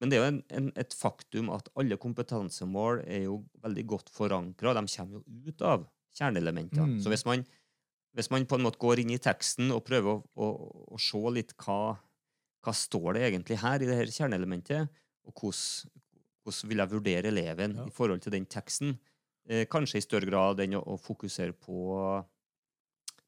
men 0.00 0.08
det 0.08 0.16
er 0.16 0.22
jo 0.22 0.32
en, 0.32 0.42
en, 0.56 0.68
et 0.80 0.94
faktum 0.96 1.50
at 1.52 1.66
alle 1.78 1.98
kompetansemål 2.00 3.02
er 3.04 3.26
jo 3.26 3.42
veldig 3.60 3.82
godt 3.92 4.12
forankra. 4.14 4.72
De 4.78 4.86
kommer 4.88 5.18
jo 5.18 5.50
ut 5.50 5.64
av 5.66 5.84
kjerneelementer. 6.16 6.86
Mm. 6.88 6.94
Så 7.04 7.12
hvis 7.12 7.26
man, 7.28 7.44
hvis 8.16 8.30
man, 8.32 8.46
på 8.48 8.56
en 8.56 8.64
måte 8.64 8.80
går 8.80 9.02
inn 9.02 9.12
i 9.12 9.20
teksten 9.20 9.68
og 9.74 9.84
prøver 9.84 10.16
å, 10.16 10.22
å, 10.40 10.48
å 10.96 11.00
se 11.00 11.20
litt 11.36 11.52
hva, 11.60 11.98
hva 12.64 12.74
står 12.76 13.18
det 13.18 13.26
egentlig 13.28 13.60
her 13.60 13.84
i 13.84 13.90
det 13.90 13.98
her 13.98 14.14
kjerneelementet, 14.14 15.02
og 15.28 15.36
hvordan, 15.36 15.92
hvordan 16.40 16.72
vil 16.72 16.82
jeg 16.82 16.92
vurdere 16.94 17.32
eleven 17.34 17.76
ja. 17.82 17.86
i 17.86 17.94
forhold 17.94 18.24
til 18.24 18.34
den 18.38 18.48
teksten, 18.48 18.96
eh, 19.52 19.66
kanskje 19.68 20.00
i 20.00 20.06
større 20.06 20.32
grad 20.32 20.64
enn 20.64 20.78
å, 20.80 20.82
å 20.94 20.96
fokusere 21.00 21.52
på, 21.60 22.00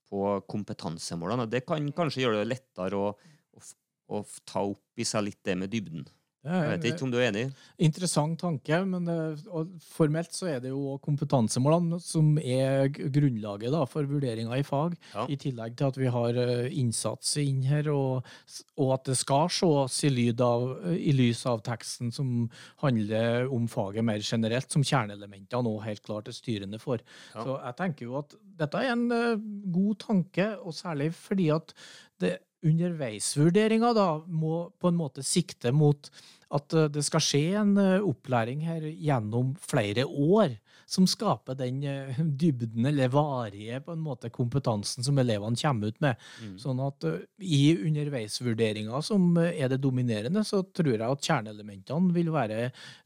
på 0.08 0.24
kompetansemålene. 0.56 1.50
Det 1.52 1.66
kan 1.68 1.92
kanskje 2.00 2.24
gjøre 2.24 2.40
det 2.40 2.48
lettere 2.54 2.96
å, 2.96 3.12
å, 3.12 3.68
å 4.16 4.24
ta 4.48 4.64
opp 4.64 5.04
i 5.04 5.04
seg 5.04 5.28
litt 5.28 5.44
det 5.44 5.60
med 5.60 5.76
dybden. 5.76 6.08
Jeg 6.42 6.70
vet 6.72 6.86
ikke 6.88 7.04
om 7.06 7.10
du 7.12 7.20
er 7.20 7.28
enig? 7.28 7.44
Interessant 7.86 8.40
tanke. 8.40 8.78
men 8.82 9.06
det, 9.06 9.14
Formelt 9.92 10.34
så 10.34 10.48
er 10.50 10.62
det 10.64 10.72
jo 10.72 10.96
kompetansemålene 11.04 12.00
som 12.02 12.32
er 12.38 12.90
grunnlaget 12.90 13.70
da, 13.70 13.84
for 13.86 14.08
vurderinga 14.10 14.58
i 14.58 14.64
fag. 14.66 14.96
Ja. 15.14 15.28
I 15.30 15.38
tillegg 15.38 15.76
til 15.78 15.92
at 15.92 16.00
vi 16.02 16.10
har 16.10 16.40
eh, 16.42 16.74
innsats 16.82 17.36
inn 17.38 17.62
her, 17.68 17.92
og, 17.94 18.26
og 18.74 18.92
at 18.96 19.12
det 19.12 19.18
skal 19.20 19.46
ses 19.52 20.08
i, 20.10 20.28
av, 20.42 20.66
i, 20.90 21.14
lys 21.14 21.44
av 21.46 21.62
teksten 21.62 22.10
som 22.14 22.48
handler 22.82 23.46
om 23.46 23.70
faget 23.70 24.06
mer 24.06 24.22
generelt, 24.26 24.70
som 24.72 24.82
kjerneelementene 24.82 25.62
nå 25.62 25.78
helt 25.86 26.02
klart 26.02 26.30
er 26.32 26.34
styrende 26.34 26.82
for. 26.82 27.02
Ja. 27.36 27.46
Så 27.46 27.60
jeg 27.60 27.78
tenker 27.78 28.10
jo 28.10 28.18
at 28.18 28.34
dette 28.58 28.82
er 28.82 28.96
en 28.96 29.06
god 29.70 30.00
tanke, 30.02 30.56
og 30.58 30.74
særlig 30.74 31.12
fordi 31.14 31.52
at 31.54 31.70
det 32.22 32.40
underveisvurderinga 32.62 33.92
da 33.96 34.06
må 34.26 34.68
på 34.80 34.92
en 34.92 34.98
måte 34.98 35.24
sikte 35.26 35.72
mot 35.74 36.10
at 36.52 36.76
eh, 36.76 36.90
det 36.92 37.04
skal 37.06 37.24
skje 37.24 37.46
en 37.60 37.72
eh, 37.80 38.04
opplæring 38.04 38.62
her 38.66 38.84
gjennom 38.90 39.54
flere 39.60 40.04
år, 40.06 40.58
som 40.92 41.06
skaper 41.08 41.56
den 41.58 41.80
eh, 41.88 42.20
dybden 42.42 42.86
eller 42.90 43.12
varige 43.12 43.80
på 43.86 43.96
en 43.96 44.04
måte 44.04 44.30
kompetansen 44.34 45.06
som 45.06 45.18
elevene 45.22 45.58
kommer 45.58 45.92
ut 45.92 46.00
med. 46.04 46.20
Mm. 46.42 46.54
Sånn 46.60 46.82
at 46.84 47.08
i 47.40 47.62
underveisvurderinga 47.78 49.02
som 49.04 49.30
er 49.42 49.72
det 49.72 49.80
dominerende, 49.82 50.44
så 50.46 50.62
tror 50.68 50.94
jeg 50.94 51.08
at 51.08 51.28
kjerneelementene 51.28 52.14
vil 52.14 52.32
være 52.34 52.62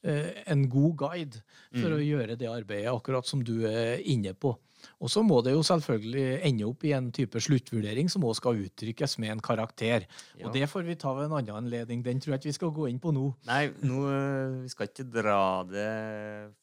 en 0.06 0.66
god 0.70 0.94
guide 1.00 1.42
for 1.72 1.90
mm. 1.90 1.96
å 1.96 2.04
gjøre 2.04 2.38
det 2.38 2.50
arbeidet, 2.50 2.92
akkurat 2.92 3.28
som 3.28 3.42
du 3.46 3.60
er 3.68 4.02
inne 4.02 4.34
på. 4.34 4.56
Og 5.00 5.10
så 5.12 5.22
må 5.26 5.40
det 5.44 5.52
jo 5.54 5.62
selvfølgelig 5.66 6.40
ende 6.48 6.66
opp 6.68 6.84
i 6.86 6.92
en 6.96 7.10
type 7.14 7.40
sluttvurdering 7.42 8.10
som 8.12 8.24
også 8.24 8.42
skal 8.42 8.60
uttrykkes 8.66 9.16
med 9.22 9.34
en 9.34 9.42
karakter. 9.44 10.06
Ja. 10.38 10.46
Og 10.46 10.54
det 10.54 10.68
får 10.70 10.86
vi 10.88 10.98
ta 11.00 11.12
ved 11.16 11.28
en 11.28 11.36
annen 11.38 11.56
anledning. 11.60 12.04
Den 12.04 12.20
tror 12.22 12.34
jeg 12.34 12.42
ikke 12.42 12.52
vi 12.52 12.58
skal 12.58 12.74
gå 12.78 12.88
inn 12.90 13.00
på 13.02 13.12
nå. 13.16 13.26
Nei, 13.48 13.62
nå, 13.86 14.02
eh, 14.12 14.56
vi 14.64 14.72
skal 14.72 14.90
ikke 14.90 15.08
dra 15.18 15.40
det 15.68 15.90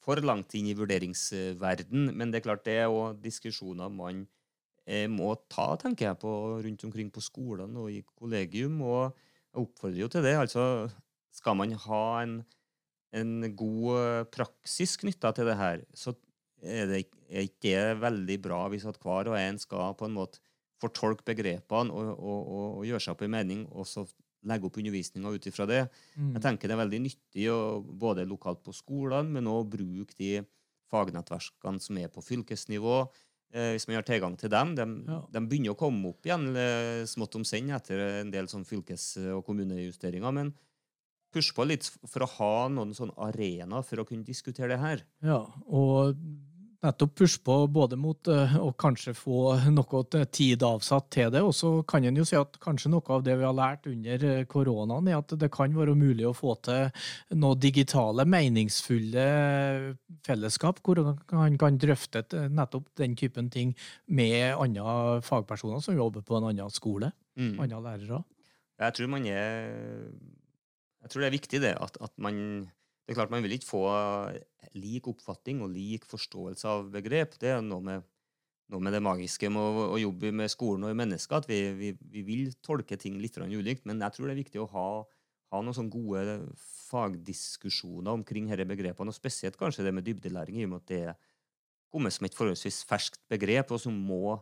for 0.04 0.22
langt 0.24 0.56
inn 0.58 0.70
i 0.72 0.78
vurderingsverden, 0.78 2.10
men 2.14 2.32
det 2.32 2.42
er 2.42 2.48
klart 2.48 2.66
det 2.68 2.80
er 2.84 2.94
òg 2.94 3.22
diskusjoner 3.24 3.92
man 3.94 4.26
eh, 4.88 5.08
må 5.12 5.34
ta, 5.52 5.74
tenker 5.82 6.10
jeg, 6.10 6.20
på 6.24 6.34
rundt 6.66 6.88
omkring 6.88 7.14
på 7.14 7.24
skolene 7.24 7.86
og 7.86 7.94
i 7.94 8.02
kollegium. 8.16 8.82
Og 8.82 9.14
jeg 9.14 9.64
oppfordrer 9.64 10.04
jo 10.04 10.12
til 10.12 10.26
det. 10.26 10.36
Altså, 10.40 10.68
skal 11.34 11.58
man 11.60 11.74
ha 11.86 12.04
en, 12.24 12.38
en 13.16 13.34
god 13.58 13.90
eh, 13.98 14.28
praksis 14.34 14.98
knytta 15.02 15.34
til 15.36 15.50
det 15.50 15.58
her, 15.60 15.84
så 15.98 16.16
er 16.64 16.88
det 16.90 17.04
ikke 17.06 17.20
er 17.34 17.48
ikke 17.48 17.62
det 17.74 18.02
veldig 18.04 18.36
bra 18.44 18.60
hvis 18.70 18.84
at 18.86 19.00
hver 19.02 19.32
og 19.32 19.38
en 19.40 19.58
skal 19.62 19.96
på 19.98 20.06
en 20.06 20.14
måte 20.14 20.42
fortolke 20.84 21.24
begrepene 21.26 21.90
og, 21.96 22.12
og, 22.14 22.40
og, 22.44 22.66
og 22.80 22.86
gjøre 22.86 23.02
seg 23.02 23.16
opp 23.16 23.24
en 23.26 23.34
mening, 23.34 23.64
og 23.72 23.88
så 23.90 24.04
legge 24.44 24.68
opp 24.68 24.78
undervisninga 24.78 25.32
ut 25.32 25.46
ifra 25.48 25.66
det. 25.70 25.82
Mm. 26.20 26.34
Jeg 26.36 26.44
tenker 26.44 26.68
det 26.70 26.76
er 26.76 26.82
veldig 26.84 27.00
nyttig 27.06 27.46
å, 27.54 27.60
både 27.82 28.26
lokalt 28.28 28.60
på 28.66 28.74
skolene, 28.76 29.32
men 29.38 29.48
òg 29.48 29.70
bruke 29.72 30.18
de 30.20 30.42
fagnettverkene 30.92 31.82
som 31.82 31.98
er 32.02 32.12
på 32.14 32.22
fylkesnivå. 32.26 32.98
Eh, 33.54 33.72
hvis 33.78 33.88
man 33.88 34.00
har 34.02 34.06
tilgang 34.08 34.36
til 34.38 34.52
dem. 34.52 34.76
De, 34.76 34.86
Ja. 35.08 35.22
de 35.32 35.44
begynner 35.48 35.72
å 35.74 35.80
komme 35.80 36.12
opp 36.12 36.28
igjen 36.28 36.52
eh, 36.60 37.06
smått 37.10 37.40
om 37.40 37.46
senn 37.48 37.72
etter 37.72 38.04
en 38.20 38.32
del 38.34 38.52
sånn 38.52 38.66
fylkes- 38.68 39.16
og 39.38 39.46
kommunejusteringer. 39.48 40.34
Men 40.36 40.54
push 41.34 41.54
på 41.56 41.66
litt 41.66 41.88
for 42.06 42.26
å 42.26 42.32
ha 42.36 42.54
noen 42.70 42.94
sånn 42.98 43.14
arena 43.18 43.82
for 43.82 44.04
å 44.04 44.06
kunne 44.10 44.26
diskutere 44.28 44.76
det 44.76 44.82
her. 44.84 45.06
Ja, 45.24 45.40
og 45.66 46.18
nettopp 46.84 47.14
pushe 47.16 47.40
på 47.44 47.56
både 47.72 47.96
mot 48.00 48.28
eh, 48.28 48.56
å 48.60 48.74
kanskje 48.76 49.14
få 49.16 49.56
noe 49.72 50.02
tid 50.36 50.64
avsatt 50.68 51.08
til 51.16 51.30
det, 51.32 51.42
og 51.44 51.54
så 51.56 51.72
kan 51.88 52.04
en 52.04 52.20
jo 52.20 52.26
si 52.28 52.36
at 52.36 52.58
kanskje 52.64 52.92
noe 52.92 53.04
av 53.16 53.24
det 53.24 53.38
vi 53.40 53.46
har 53.48 53.56
lært 53.56 53.88
under 53.88 54.26
eh, 54.30 54.44
koronaen, 54.52 55.08
er 55.08 55.22
at 55.22 55.32
det 55.40 55.50
kan 55.54 55.74
være 55.76 55.96
mulig 55.96 56.28
å 56.28 56.36
få 56.36 56.58
til 56.68 56.92
noe 57.40 57.56
digitale, 57.56 58.26
meningsfulle 58.28 59.26
fellesskap, 60.28 60.84
hvor 60.84 61.02
man 61.32 61.58
kan 61.62 61.80
drøfte 61.80 62.26
nettopp 62.52 62.92
den 63.00 63.16
typen 63.20 63.50
ting 63.54 63.74
med 64.08 64.54
andre 64.58 65.22
fagpersoner 65.26 65.84
som 65.84 65.98
jobber 65.98 66.26
på 66.28 66.38
en 66.40 66.52
annen 66.52 66.74
skole, 66.74 67.14
Mm. 67.34 67.56
andre 67.64 67.80
lærere. 67.82 68.18
Jeg 68.78 68.94
tror 68.94 69.08
man 69.10 69.24
er 69.26 70.12
Jeg 71.02 71.10
tror 71.10 71.22
det 71.22 71.28
er 71.28 71.34
viktig, 71.40 71.62
det, 71.62 71.72
at, 71.82 71.98
at 72.00 72.12
man 72.22 72.36
Det 73.04 73.12
er 73.12 73.20
klart 73.20 73.34
man 73.34 73.44
vil 73.44 73.58
ikke 73.58 73.68
få 73.68 73.84
lik 74.80 75.10
oppfatning 75.12 75.62
og 75.64 75.74
lik 75.74 76.06
forståelse 76.08 76.70
av 76.70 76.86
begrep. 76.94 77.36
Det 77.42 77.52
er 77.52 77.64
noe 77.66 77.84
med, 77.84 78.06
noe 78.72 78.84
med 78.84 78.96
det 78.96 79.02
magiske 79.04 79.50
med 79.52 79.60
å, 79.60 79.90
å 79.96 80.00
jobbe 80.00 80.32
med 80.36 80.52
skolen 80.52 80.88
og 80.88 80.96
mennesker, 80.96 81.42
at 81.42 81.50
vi, 81.50 81.60
vi, 81.76 81.92
vi 82.14 82.24
vil 82.28 82.54
tolke 82.64 82.98
ting 83.00 83.20
litt 83.20 83.38
ulikt. 83.38 83.84
Men 83.90 84.00
jeg 84.06 84.16
tror 84.16 84.30
det 84.30 84.38
er 84.38 84.44
viktig 84.44 84.64
å 84.64 84.70
ha, 84.72 84.88
ha 85.52 85.62
noen 85.62 85.76
sånne 85.76 85.92
gode 85.92 86.38
fagdiskusjoner 86.94 88.16
omkring 88.16 88.48
disse 88.48 88.70
begrepene, 88.72 89.12
og 89.12 89.20
spesielt 89.20 89.60
kanskje 89.60 89.84
det 89.84 89.94
med 89.94 90.08
dybdelæring, 90.08 90.62
i 90.62 90.68
og 90.70 90.76
med 90.76 90.86
at 90.86 90.94
det 90.94 91.02
er 91.12 91.20
kommet 91.94 92.16
som 92.16 92.26
et 92.26 92.38
forholdsvis 92.38 92.86
ferskt 92.90 93.20
begrep, 93.30 93.76
og 93.76 93.84
som 93.84 93.94
må, 93.94 94.38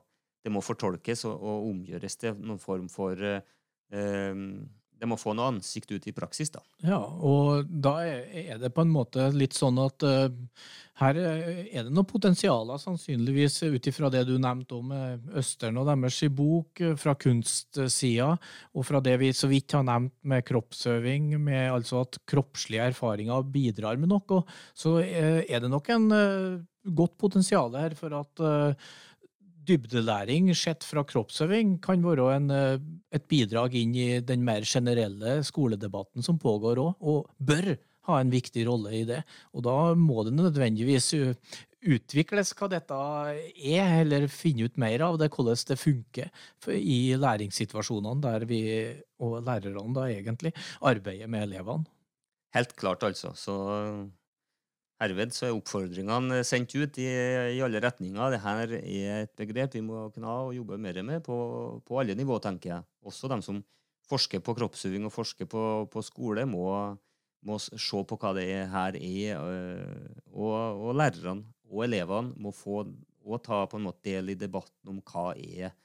det 0.46 0.54
må 0.54 0.62
fortolkes 0.64 1.26
og, 1.26 1.34
og 1.42 1.72
omgjøres 1.74 2.22
til 2.22 2.38
noen 2.38 2.62
form 2.62 2.86
for 2.94 3.18
eh, 3.26 3.42
eh, 3.90 4.46
det 5.02 5.10
må 5.10 5.18
få 5.18 5.34
noe 5.34 5.50
ansikt 5.56 5.90
ut 5.96 6.06
i 6.06 6.14
praksis, 6.14 6.52
da. 6.54 6.62
Ja, 6.86 7.00
og 7.02 7.66
da 7.66 7.96
er 8.06 8.62
det 8.62 8.70
på 8.76 8.86
en 8.86 8.94
måte 8.94 9.32
litt 9.34 9.58
sånn 9.58 9.80
at 9.82 10.06
uh, 10.06 10.30
her 11.02 11.18
er 11.18 11.88
det 11.88 11.90
noen 11.90 12.06
potensialer, 12.06 12.78
sannsynligvis 12.78 13.58
ut 13.74 13.90
ifra 13.90 14.12
det 14.14 14.22
du 14.30 14.36
nevnte 14.42 14.78
om 14.78 14.92
eh, 14.94 15.16
Østern 15.42 15.80
og 15.82 15.88
deres 15.90 16.20
i 16.28 16.30
bok, 16.30 16.82
eh, 16.84 16.94
fra 17.00 17.16
kunstsida, 17.18 18.28
og 18.78 18.86
fra 18.86 19.02
det 19.02 19.16
vi 19.24 19.32
så 19.34 19.50
vidt 19.50 19.74
har 19.74 19.88
nevnt 19.88 20.14
med 20.22 20.46
kroppsøving, 20.46 21.34
med 21.42 21.72
altså 21.72 22.04
at 22.06 22.22
kroppslige 22.30 22.92
erfaringer 22.92 23.48
bidrar 23.50 23.98
med 23.98 24.14
noe, 24.14 24.44
så 24.78 25.00
uh, 25.00 25.42
er 25.42 25.64
det 25.64 25.72
nok 25.72 25.90
en 25.96 26.08
uh, 26.14 26.62
godt 26.86 27.18
potensial 27.22 27.76
her 27.78 27.96
for 27.98 28.14
at 28.18 28.42
eh, 28.42 28.92
dybdelæring 29.68 30.52
sett 30.58 30.86
fra 30.88 31.04
kroppsøving 31.08 31.78
kan 31.84 32.04
være 32.06 32.28
en, 32.36 32.52
eh, 32.52 32.82
et 33.12 33.28
bidrag 33.28 33.76
inn 33.76 33.96
i 33.96 34.10
den 34.20 34.44
mer 34.44 34.66
generelle 34.68 35.42
skoledebatten 35.48 36.24
som 36.26 36.40
pågår 36.40 36.82
òg, 36.82 36.96
og 37.02 37.30
bør 37.40 37.76
ha 38.10 38.20
en 38.20 38.32
viktig 38.34 38.66
rolle 38.68 38.94
i 38.98 39.04
det. 39.06 39.22
Og 39.54 39.64
da 39.64 39.94
må 39.94 40.24
det 40.26 40.34
nødvendigvis 40.34 41.14
utvikles 41.82 42.54
hva 42.58 42.70
dette 42.70 42.94
er, 42.94 44.02
eller 44.02 44.28
finne 44.32 44.68
ut 44.70 44.78
mer 44.82 45.06
av 45.06 45.18
det, 45.22 45.32
hvordan 45.34 45.58
det 45.70 45.80
funker 45.82 46.30
i 46.78 47.16
læringssituasjonene 47.18 48.22
der 48.22 48.46
vi, 48.50 48.62
og 49.22 49.42
lærerne 49.46 49.96
da 49.98 50.08
egentlig, 50.10 50.54
arbeider 50.82 51.30
med 51.32 51.50
elevene. 51.50 51.90
Helt 52.56 52.76
klart, 52.76 53.04
altså. 53.08 53.32
Så 53.38 53.56
herved 55.02 55.34
så 55.36 55.48
er 55.48 55.56
oppfordringene 55.58 56.42
sendt 56.48 56.76
ut 56.78 56.98
i, 57.02 57.08
i 57.58 57.62
alle 57.66 57.82
retninger. 57.84 58.36
Dette 58.36 58.82
er 58.82 59.24
et 59.26 59.34
begrep 59.40 59.76
vi 59.78 59.84
må 59.86 60.08
kunne 60.14 60.30
ha 60.30 60.48
og 60.48 60.56
jobbe 60.56 60.80
mer 60.82 61.02
med 61.06 61.24
på, 61.26 61.38
på 61.86 62.02
alle 62.02 62.16
nivå, 62.18 62.38
tenker 62.44 62.76
jeg. 62.76 62.88
Også 63.06 63.32
de 63.32 63.40
som 63.46 63.62
forsker 64.12 64.44
på 64.44 64.56
kroppsøving 64.58 65.08
og 65.08 65.16
forsker 65.16 65.50
på, 65.50 65.64
på 65.92 66.04
skole, 66.06 66.46
må, 66.50 66.66
må 67.48 67.58
se 67.62 68.04
på 68.08 68.20
hva 68.22 68.34
det 68.38 68.48
er 68.54 68.70
her 68.72 68.98
er. 69.00 69.42
øh, 69.42 70.22
Og, 70.32 70.56
og 70.88 70.96
lærerne 70.96 71.48
og 71.72 71.86
elevene 71.86 72.36
må 72.38 72.52
få 72.56 72.84
og 73.22 73.44
ta 73.46 73.66
på 73.70 73.78
en 73.78 73.86
måte 73.86 74.02
del 74.08 74.34
i 74.34 74.40
debatten 74.40 74.90
om 74.90 75.02
hva 75.06 75.32
er 75.38 75.76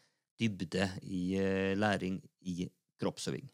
dybde 0.41 0.89
i 1.05 1.37
øh, 1.41 1.77
læring 1.79 2.21
i 2.41 2.69
kroppsøving. 3.01 3.45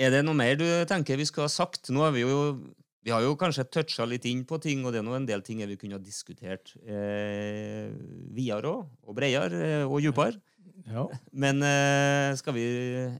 Er 0.00 0.10
det 0.10 0.22
noe 0.24 0.34
mer 0.34 0.56
du 0.56 0.64
tenker 0.88 1.20
vi 1.20 1.26
skulle 1.28 1.46
ha 1.46 1.52
sagt? 1.52 1.90
Nå 1.92 2.02
har 2.02 2.14
vi 2.14 2.24
jo 2.24 2.38
vi 3.02 3.10
har 3.10 3.22
jo 3.24 3.34
kanskje 3.38 3.64
toucha 3.66 4.04
litt 4.06 4.26
inn 4.30 4.44
på 4.46 4.60
ting, 4.62 4.84
og 4.86 4.94
det 4.94 5.00
er 5.00 5.06
nå 5.06 5.16
en 5.16 5.26
del 5.26 5.42
ting 5.42 5.58
vi 5.66 5.76
kunne 5.80 5.98
ha 5.98 6.02
diskutert 6.02 6.74
eh, 6.86 7.90
videre 8.30 8.70
òg, 8.70 8.88
og 9.08 9.16
bredere 9.18 9.62
eh, 9.66 9.84
og 9.86 10.02
dypere. 10.04 10.38
Ja. 10.86 11.04
Men 11.44 11.62
eh, 11.66 12.30
skal 12.38 12.54
vi, 12.56 12.64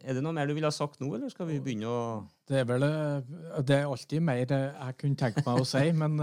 er 0.03 0.14
det 0.16 0.23
noe 0.23 0.35
mer 0.35 0.47
du 0.51 0.55
ville 0.55 0.71
ha 0.71 0.75
sagt 0.75 1.03
nå, 1.03 1.11
eller 1.14 1.31
skal 1.35 1.51
vi 1.51 1.61
begynne 1.62 1.90
å 1.90 2.03
Det 2.49 2.61
er 2.62 2.66
vel 2.66 2.87
eh, 2.87 3.33
Det 3.62 3.77
er 3.81 3.88
alltid 3.90 4.23
mer 4.27 4.42
jeg 4.47 4.99
kunne 5.03 5.18
tenkt 5.18 5.42
meg 5.47 5.62
å 5.62 5.66
si, 5.66 5.83
men 5.95 6.18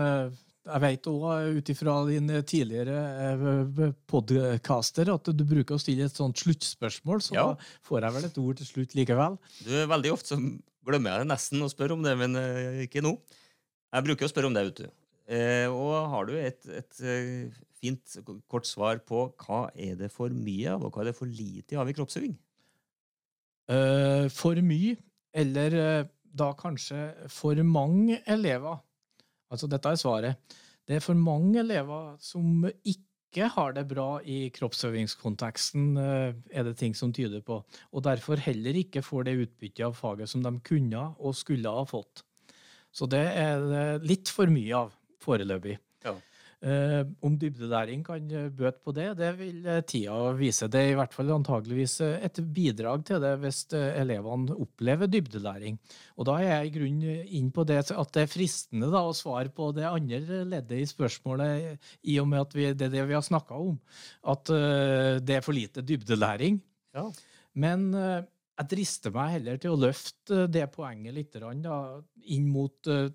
jeg 0.69 0.81
vet 0.83 1.07
òg 1.09 1.55
ut 1.59 1.69
ifra 1.71 1.93
din 2.09 2.27
tidligere 2.45 3.93
podcaster 4.11 5.09
at 5.13 5.31
du 5.33 5.43
bruker 5.47 5.77
å 5.77 5.81
stille 5.81 6.05
et 6.07 6.15
sånt 6.19 6.37
sluttspørsmål, 6.43 7.23
så 7.23 7.35
Ja. 7.35 7.45
da 7.53 7.69
får 7.87 8.03
jeg 8.03 8.15
vel 8.17 8.27
et 8.27 8.37
ord 8.43 8.59
til 8.59 8.67
slutt 8.67 8.95
likevel. 8.99 9.37
Du, 9.63 9.71
er 9.79 9.87
Veldig 9.89 10.11
ofte 10.13 10.35
så 10.35 10.39
glemmer 10.85 11.19
jeg 11.23 11.29
nesten 11.31 11.63
å 11.63 11.71
spørre 11.71 11.95
om 11.95 12.03
det, 12.05 12.15
men 12.19 12.35
ikke 12.85 13.01
nå. 13.05 13.15
Jeg 13.89 14.05
bruker 14.05 14.27
å 14.27 14.31
spørre 14.31 14.49
om 14.49 14.55
det, 14.55 14.65
vet 14.69 14.81
du. 14.83 14.89
Eh, 15.29 15.67
og 15.69 16.09
har 16.09 16.29
du 16.29 16.35
et, 16.37 16.69
et 16.73 17.01
eh, 17.05 17.57
fint, 17.77 18.15
kort 18.49 18.67
svar 18.69 19.01
på 19.05 19.27
hva 19.43 19.67
er 19.77 19.97
det 19.99 20.09
for 20.13 20.33
mye 20.33 20.75
av, 20.75 20.85
og 20.85 20.93
hva 20.93 21.03
er 21.03 21.11
det 21.11 21.17
for 21.17 21.29
lite 21.29 21.77
av 21.79 21.89
i 21.89 21.95
kroppsøving? 21.97 22.33
Eh, 23.69 24.25
for 24.33 24.57
mye, 24.65 24.95
eller 25.37 25.77
eh, 25.77 26.07
da 26.33 26.53
kanskje 26.57 27.29
for 27.33 27.59
mange 27.65 28.21
elever. 28.29 28.81
Altså, 29.49 29.69
dette 29.69 29.93
er 29.93 30.01
svaret. 30.01 30.57
Det 30.89 30.97
er 30.97 31.05
for 31.05 31.17
mange 31.17 31.61
elever 31.61 32.15
som 32.21 32.65
ikke 32.65 33.49
har 33.53 33.75
det 33.77 33.85
bra 33.89 34.07
i 34.25 34.47
kroppsøvingskonteksten, 34.53 35.91
eh, 36.01 36.39
er 36.49 36.65
det 36.65 36.77
ting 36.81 36.97
som 36.97 37.13
tyder 37.13 37.45
på, 37.45 37.61
og 37.65 38.05
derfor 38.05 38.41
heller 38.41 38.81
ikke 38.81 39.05
får 39.05 39.29
det 39.29 39.37
utbyttet 39.43 39.85
av 39.85 39.97
faget 39.97 40.29
som 40.29 40.41
de 40.45 40.55
kunne 40.65 41.11
og 41.19 41.37
skulle 41.37 41.73
ha 41.73 41.85
fått. 41.89 42.25
Så 42.91 43.07
det 43.09 43.25
er 43.37 43.61
det 43.69 43.85
litt 44.09 44.31
for 44.33 44.51
mye 44.51 44.85
av 44.85 44.95
foreløpig. 45.23 45.77
Ja. 46.05 46.15
Eh, 46.59 47.05
om 47.23 47.37
dybdelæring 47.39 48.01
kan 48.03 48.25
eh, 48.35 48.49
bøte 48.51 48.81
på 48.83 48.91
det, 48.91 49.13
det 49.15 49.29
vil 49.39 49.63
eh, 49.63 49.79
tida 49.87 50.15
vise. 50.35 50.67
Det 50.67 50.81
er 50.81 50.89
i 50.91 50.97
hvert 50.99 51.13
fall 51.15 51.31
antageligvis 51.31 51.93
eh, 52.03 52.17
et 52.27 52.41
bidrag 52.55 53.05
til 53.07 53.21
det 53.23 53.31
hvis 53.39 53.61
elevene 53.71 54.57
opplever 54.59 55.07
dybdelæring. 55.07 55.77
Og 56.19 56.27
da 56.27 56.35
er 56.41 56.49
jeg 56.49 56.67
i 56.67 56.73
grunnen 56.75 57.29
inn 57.39 57.47
på 57.55 57.63
det 57.67 57.79
at 57.87 58.11
det 58.15 58.25
er 58.25 58.33
fristende 58.33 58.91
da, 58.91 59.05
å 59.07 59.15
svare 59.15 59.53
på 59.55 59.69
det 59.77 59.87
andre 59.87 60.43
leddet 60.51 60.81
i 60.81 60.89
spørsmålet, 60.89 61.79
i 62.03 62.19
og 62.19 62.27
med 62.27 62.43
at 62.43 62.57
vi, 62.57 62.67
det 62.73 62.89
er 62.89 62.97
det 62.97 63.07
vi 63.07 63.15
har 63.15 63.23
snakka 63.23 63.55
om. 63.55 63.79
At 64.27 64.51
det 64.51 65.37
er 65.37 65.45
for 65.45 65.55
lite 65.55 65.85
dybdelæring. 65.85 66.59
Ja. 66.97 67.07
Men 67.55 67.87
jeg 68.59 68.69
drister 68.73 69.13
meg 69.15 69.33
heller 69.37 69.59
til 69.61 69.73
å 69.73 69.79
løfte 69.79 70.43
det 70.51 70.65
poenget 70.73 71.15
litt 71.15 71.35
da, 71.63 71.79
inn 72.27 72.47
mot 72.51 72.89
eh, 72.91 73.07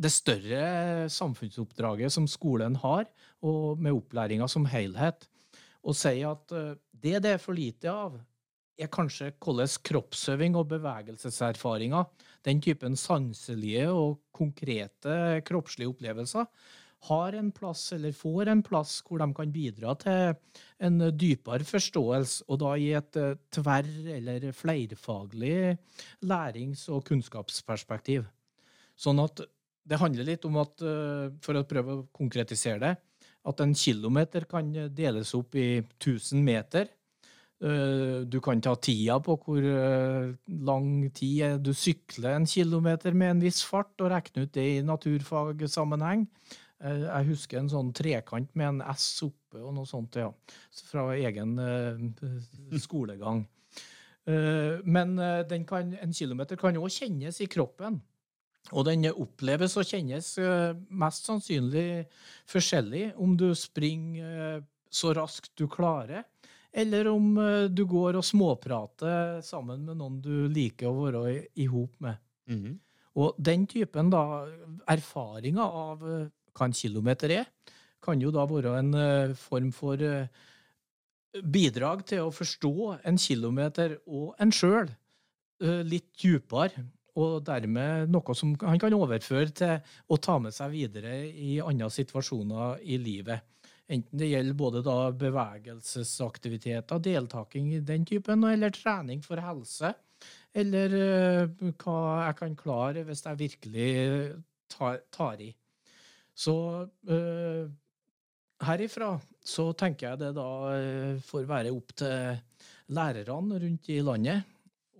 det 0.00 0.12
større 0.12 1.08
samfunnsoppdraget 1.12 2.12
som 2.12 2.28
skolen 2.28 2.76
har, 2.82 3.08
og 3.40 3.80
med 3.80 3.96
opplæringa 3.96 4.48
som 4.48 4.68
helhet, 4.68 5.24
og 5.80 5.96
si 5.96 6.20
at 6.26 6.52
eh, 6.52 6.74
det 6.92 7.22
det 7.24 7.36
er 7.36 7.40
for 7.40 7.56
lite 7.56 7.88
av, 7.88 8.18
er 8.80 8.88
kanskje 8.92 9.32
hvordan 9.40 9.72
kroppsøving 9.84 10.54
og 10.56 10.68
bevegelseserfaringer, 10.70 12.04
den 12.44 12.60
typen 12.64 12.96
sanselige 12.96 13.88
og 13.92 14.20
konkrete 14.36 15.40
kroppslige 15.48 15.92
opplevelser, 15.92 16.46
har 17.08 17.32
en 17.32 17.50
plass, 17.52 17.92
eller 17.96 18.12
får 18.12 18.50
en 18.52 18.62
plass, 18.62 18.98
hvor 19.06 19.22
de 19.22 19.28
kan 19.36 19.52
bidra 19.52 19.94
til 20.00 20.34
en 20.84 20.98
dypere 21.16 21.64
forståelse, 21.64 22.44
og 22.48 22.60
da 22.60 22.74
i 22.76 22.90
et 22.98 23.16
eh, 23.16 23.38
tverr- 23.56 24.10
eller 24.18 24.50
flerfaglig 24.52 25.78
lærings- 26.28 26.88
og 26.92 27.06
kunnskapsperspektiv. 27.08 28.26
Sånn 29.00 29.22
at 29.24 29.40
det 29.88 29.98
handler 29.98 30.28
litt 30.28 30.44
om 30.44 30.60
at, 30.60 30.76
eh, 30.84 31.30
for 31.40 31.56
å 31.56 31.64
prøve 31.64 31.96
å 31.96 32.06
konkretisere 32.12 32.80
det, 32.84 32.94
at 33.48 33.60
en 33.64 33.72
kilometer 33.74 34.44
kan 34.44 34.68
deles 34.92 35.32
opp 35.34 35.56
i 35.56 35.80
1000 35.98 36.44
meter. 36.44 36.88
Eh, 37.62 38.24
Du 38.28 38.40
kan 38.40 38.60
ta 38.60 38.74
tida 38.76 39.18
på 39.20 39.38
hvor 39.40 40.36
lang 40.48 41.10
tid 41.12 41.62
du 41.62 41.72
sykler 41.72 42.36
en 42.36 42.46
kilometer 42.46 43.12
med 43.14 43.30
en 43.30 43.40
viss 43.40 43.62
fart, 43.64 43.96
og 44.00 44.10
regne 44.12 44.44
ut 44.44 44.52
det 44.52 44.66
i 44.78 44.82
naturfagsammenheng. 44.84 46.26
Jeg 46.80 47.26
husker 47.28 47.60
en 47.60 47.68
sånn 47.68 47.90
trekant 47.92 48.54
med 48.56 48.68
en 48.70 48.84
S 48.94 49.18
oppe 49.26 49.60
og 49.60 49.74
noe 49.76 49.88
sånt, 49.88 50.16
ja. 50.16 50.30
Fra 50.88 51.10
egen 51.12 51.58
eh, 51.60 52.00
skolegang. 52.80 53.42
Eh, 54.24 54.80
Men 54.84 55.18
eh, 55.20 55.42
den 55.48 55.66
kan, 55.68 55.92
en 55.92 56.16
kilometer 56.16 56.56
kan 56.60 56.78
òg 56.80 56.88
kjennes 56.94 57.42
i 57.44 57.50
kroppen. 57.52 58.00
Og 58.72 58.84
den 58.88 59.06
oppleves 59.10 59.76
og 59.80 59.88
kjennes 59.88 60.34
mest 60.92 61.28
sannsynlig 61.28 62.04
forskjellig 62.48 63.06
om 63.16 63.32
du 63.36 63.48
springer 63.56 64.60
så 64.92 65.14
raskt 65.16 65.54
du 65.56 65.64
klarer, 65.70 66.26
eller 66.70 67.08
om 67.08 67.32
du 67.72 67.80
går 67.88 68.18
og 68.20 68.26
småprater 68.26 69.40
sammen 69.42 69.86
med 69.88 69.96
noen 69.96 70.20
du 70.20 70.44
liker 70.52 70.90
å 70.90 71.06
være 71.06 71.22
i, 71.56 71.66
hop 71.72 71.96
med. 72.04 72.20
Mhm. 72.52 72.76
Og 73.16 73.40
den 73.40 73.64
typen 73.66 74.12
da, 74.12 74.44
erfaringer 74.92 75.80
av 75.80 76.04
hva 76.56 76.68
en 76.68 76.76
kilometer 76.76 77.34
er, 77.40 77.50
kan 78.00 78.20
jo 78.22 78.32
da 78.34 78.46
være 78.48 78.76
en 78.78 78.94
eh, 78.96 79.34
form 79.36 79.72
for 79.76 80.00
eh, 80.04 80.30
bidrag 81.44 82.06
til 82.08 82.26
å 82.26 82.34
forstå 82.34 82.74
en 83.06 83.20
kilometer 83.20 83.98
og 84.06 84.34
en 84.40 84.54
sjøl 84.54 84.90
litt 85.60 86.06
dypere. 86.16 86.86
Og 87.20 87.42
dermed 87.44 88.08
noe 88.08 88.34
som 88.38 88.54
han 88.62 88.80
kan 88.80 88.94
overføre 88.96 89.52
til 89.52 89.74
å 90.08 90.16
ta 90.22 90.38
med 90.40 90.54
seg 90.56 90.72
videre 90.72 91.18
i 91.28 91.58
andre 91.60 91.90
situasjoner 91.92 92.80
i 92.80 92.96
livet. 93.02 93.44
Enten 93.90 94.20
det 94.20 94.28
gjelder 94.30 94.54
både 94.54 94.82
da 94.86 94.96
bevegelsesaktiviteter, 95.18 97.00
deltaking 97.02 97.72
i 97.74 97.80
den 97.82 98.04
typen, 98.06 98.44
eller 98.46 98.70
trening 98.74 99.22
for 99.24 99.42
helse. 99.42 99.90
Eller 100.54 100.94
eh, 100.94 101.72
hva 101.80 101.96
jeg 102.28 102.36
kan 102.38 102.54
klare 102.58 103.02
hvis 103.08 103.24
jeg 103.26 103.40
virkelig 103.40 103.90
tar, 104.70 105.00
tar 105.14 105.42
i. 105.42 105.50
Så 106.40 106.54
eh, 107.08 107.68
herifra 108.64 109.12
så 109.44 109.70
tenker 109.76 110.10
jeg 110.12 110.22
det 110.22 110.30
da 110.38 110.48
eh, 110.76 111.18
får 111.24 111.48
være 111.48 111.74
opp 111.74 111.92
til 112.00 112.40
lærerne 112.96 113.60
rundt 113.60 113.90
i 113.92 114.00
landet 114.04 114.48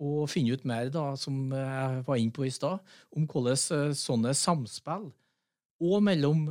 å 0.01 0.25
finne 0.29 0.57
ut 0.57 0.63
mer, 0.65 0.89
da, 0.93 1.11
som 1.17 1.51
jeg 1.53 2.05
var 2.07 2.17
inne 2.17 2.33
på 2.33 2.45
i 2.47 2.53
stad, 2.53 2.81
om 3.13 3.27
hvordan 3.29 3.57
eh, 3.77 3.97
sånne 3.97 4.33
samspill, 4.37 5.09
og 5.81 5.97
mellom 6.05 6.47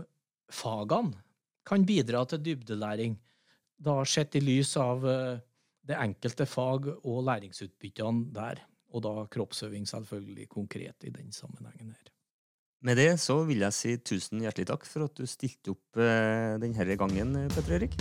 fagene, 0.50 1.18
kan 1.66 1.84
bidra 1.86 2.24
til 2.26 2.40
dybdelæring, 2.42 3.14
da 3.78 4.00
sett 4.08 4.34
i 4.34 4.40
lys 4.42 4.72
av 4.80 5.04
det 5.86 5.96
enkelte 5.96 6.46
fag 6.48 6.88
og 6.96 7.20
læringsutbyttene 7.28 8.32
der. 8.34 8.64
Og 8.90 9.04
da 9.06 9.12
kroppsøving 9.30 9.86
selvfølgelig 9.86 10.48
konkret 10.50 11.06
i 11.06 11.12
den 11.14 11.30
sammenhengen 11.36 11.92
her. 11.94 12.10
Med 12.80 12.96
det 12.96 13.10
så 13.20 13.42
vil 13.44 13.60
jeg 13.60 13.76
si 13.76 13.90
tusen 14.00 14.40
hjertelig 14.40 14.70
takk 14.70 14.86
for 14.88 15.04
at 15.04 15.18
du 15.18 15.26
stilte 15.28 15.74
opp 15.74 15.98
eh, 16.00 16.56
denne 16.62 16.94
gangen, 16.96 17.34
eh, 17.36 17.48
Petter 17.52 17.74
Erik. 17.76 17.96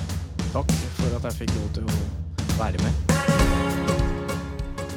Takk 0.53 0.69
for 0.95 1.15
at 1.17 1.25
jeg 1.27 1.35
fikk 1.41 1.51
lov 1.57 1.65
til 1.75 1.83
å 1.83 1.95
være 2.55 2.79
med. 2.85 2.93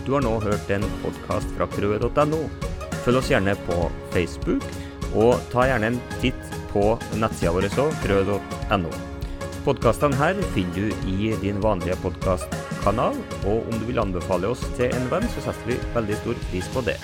Du 0.07 0.12
har 0.14 0.22
nå 0.22 0.37
hørt 0.45 0.70
en 0.70 0.87
podkast 1.03 1.51
fra 1.57 1.66
krøe.no. 1.74 2.39
Følg 3.03 3.18
oss 3.18 3.30
gjerne 3.33 3.57
på 3.66 3.78
Facebook, 4.14 4.62
og 5.18 5.43
ta 5.51 5.66
gjerne 5.66 5.91
en 5.91 5.99
titt 6.22 6.55
på 6.70 6.85
nettsida 7.18 7.51
vår 7.57 7.66
òg, 7.72 7.97
krøe.no. 8.05 8.93
Podkastene 9.66 10.18
her 10.20 10.39
finner 10.55 10.78
du 10.78 11.11
i 11.11 11.33
din 11.43 11.59
vanlige 11.62 11.99
podkastkanal, 12.07 13.18
og 13.43 13.66
om 13.66 13.83
du 13.83 13.91
vil 13.91 13.99
anbefale 14.03 14.55
oss 14.55 14.62
til 14.78 14.95
en 14.95 15.11
venn, 15.11 15.26
så 15.35 15.49
setter 15.49 15.74
vi 15.74 15.80
veldig 15.99 16.20
stor 16.22 16.41
pris 16.53 16.70
på 16.70 16.87
det. 16.87 16.97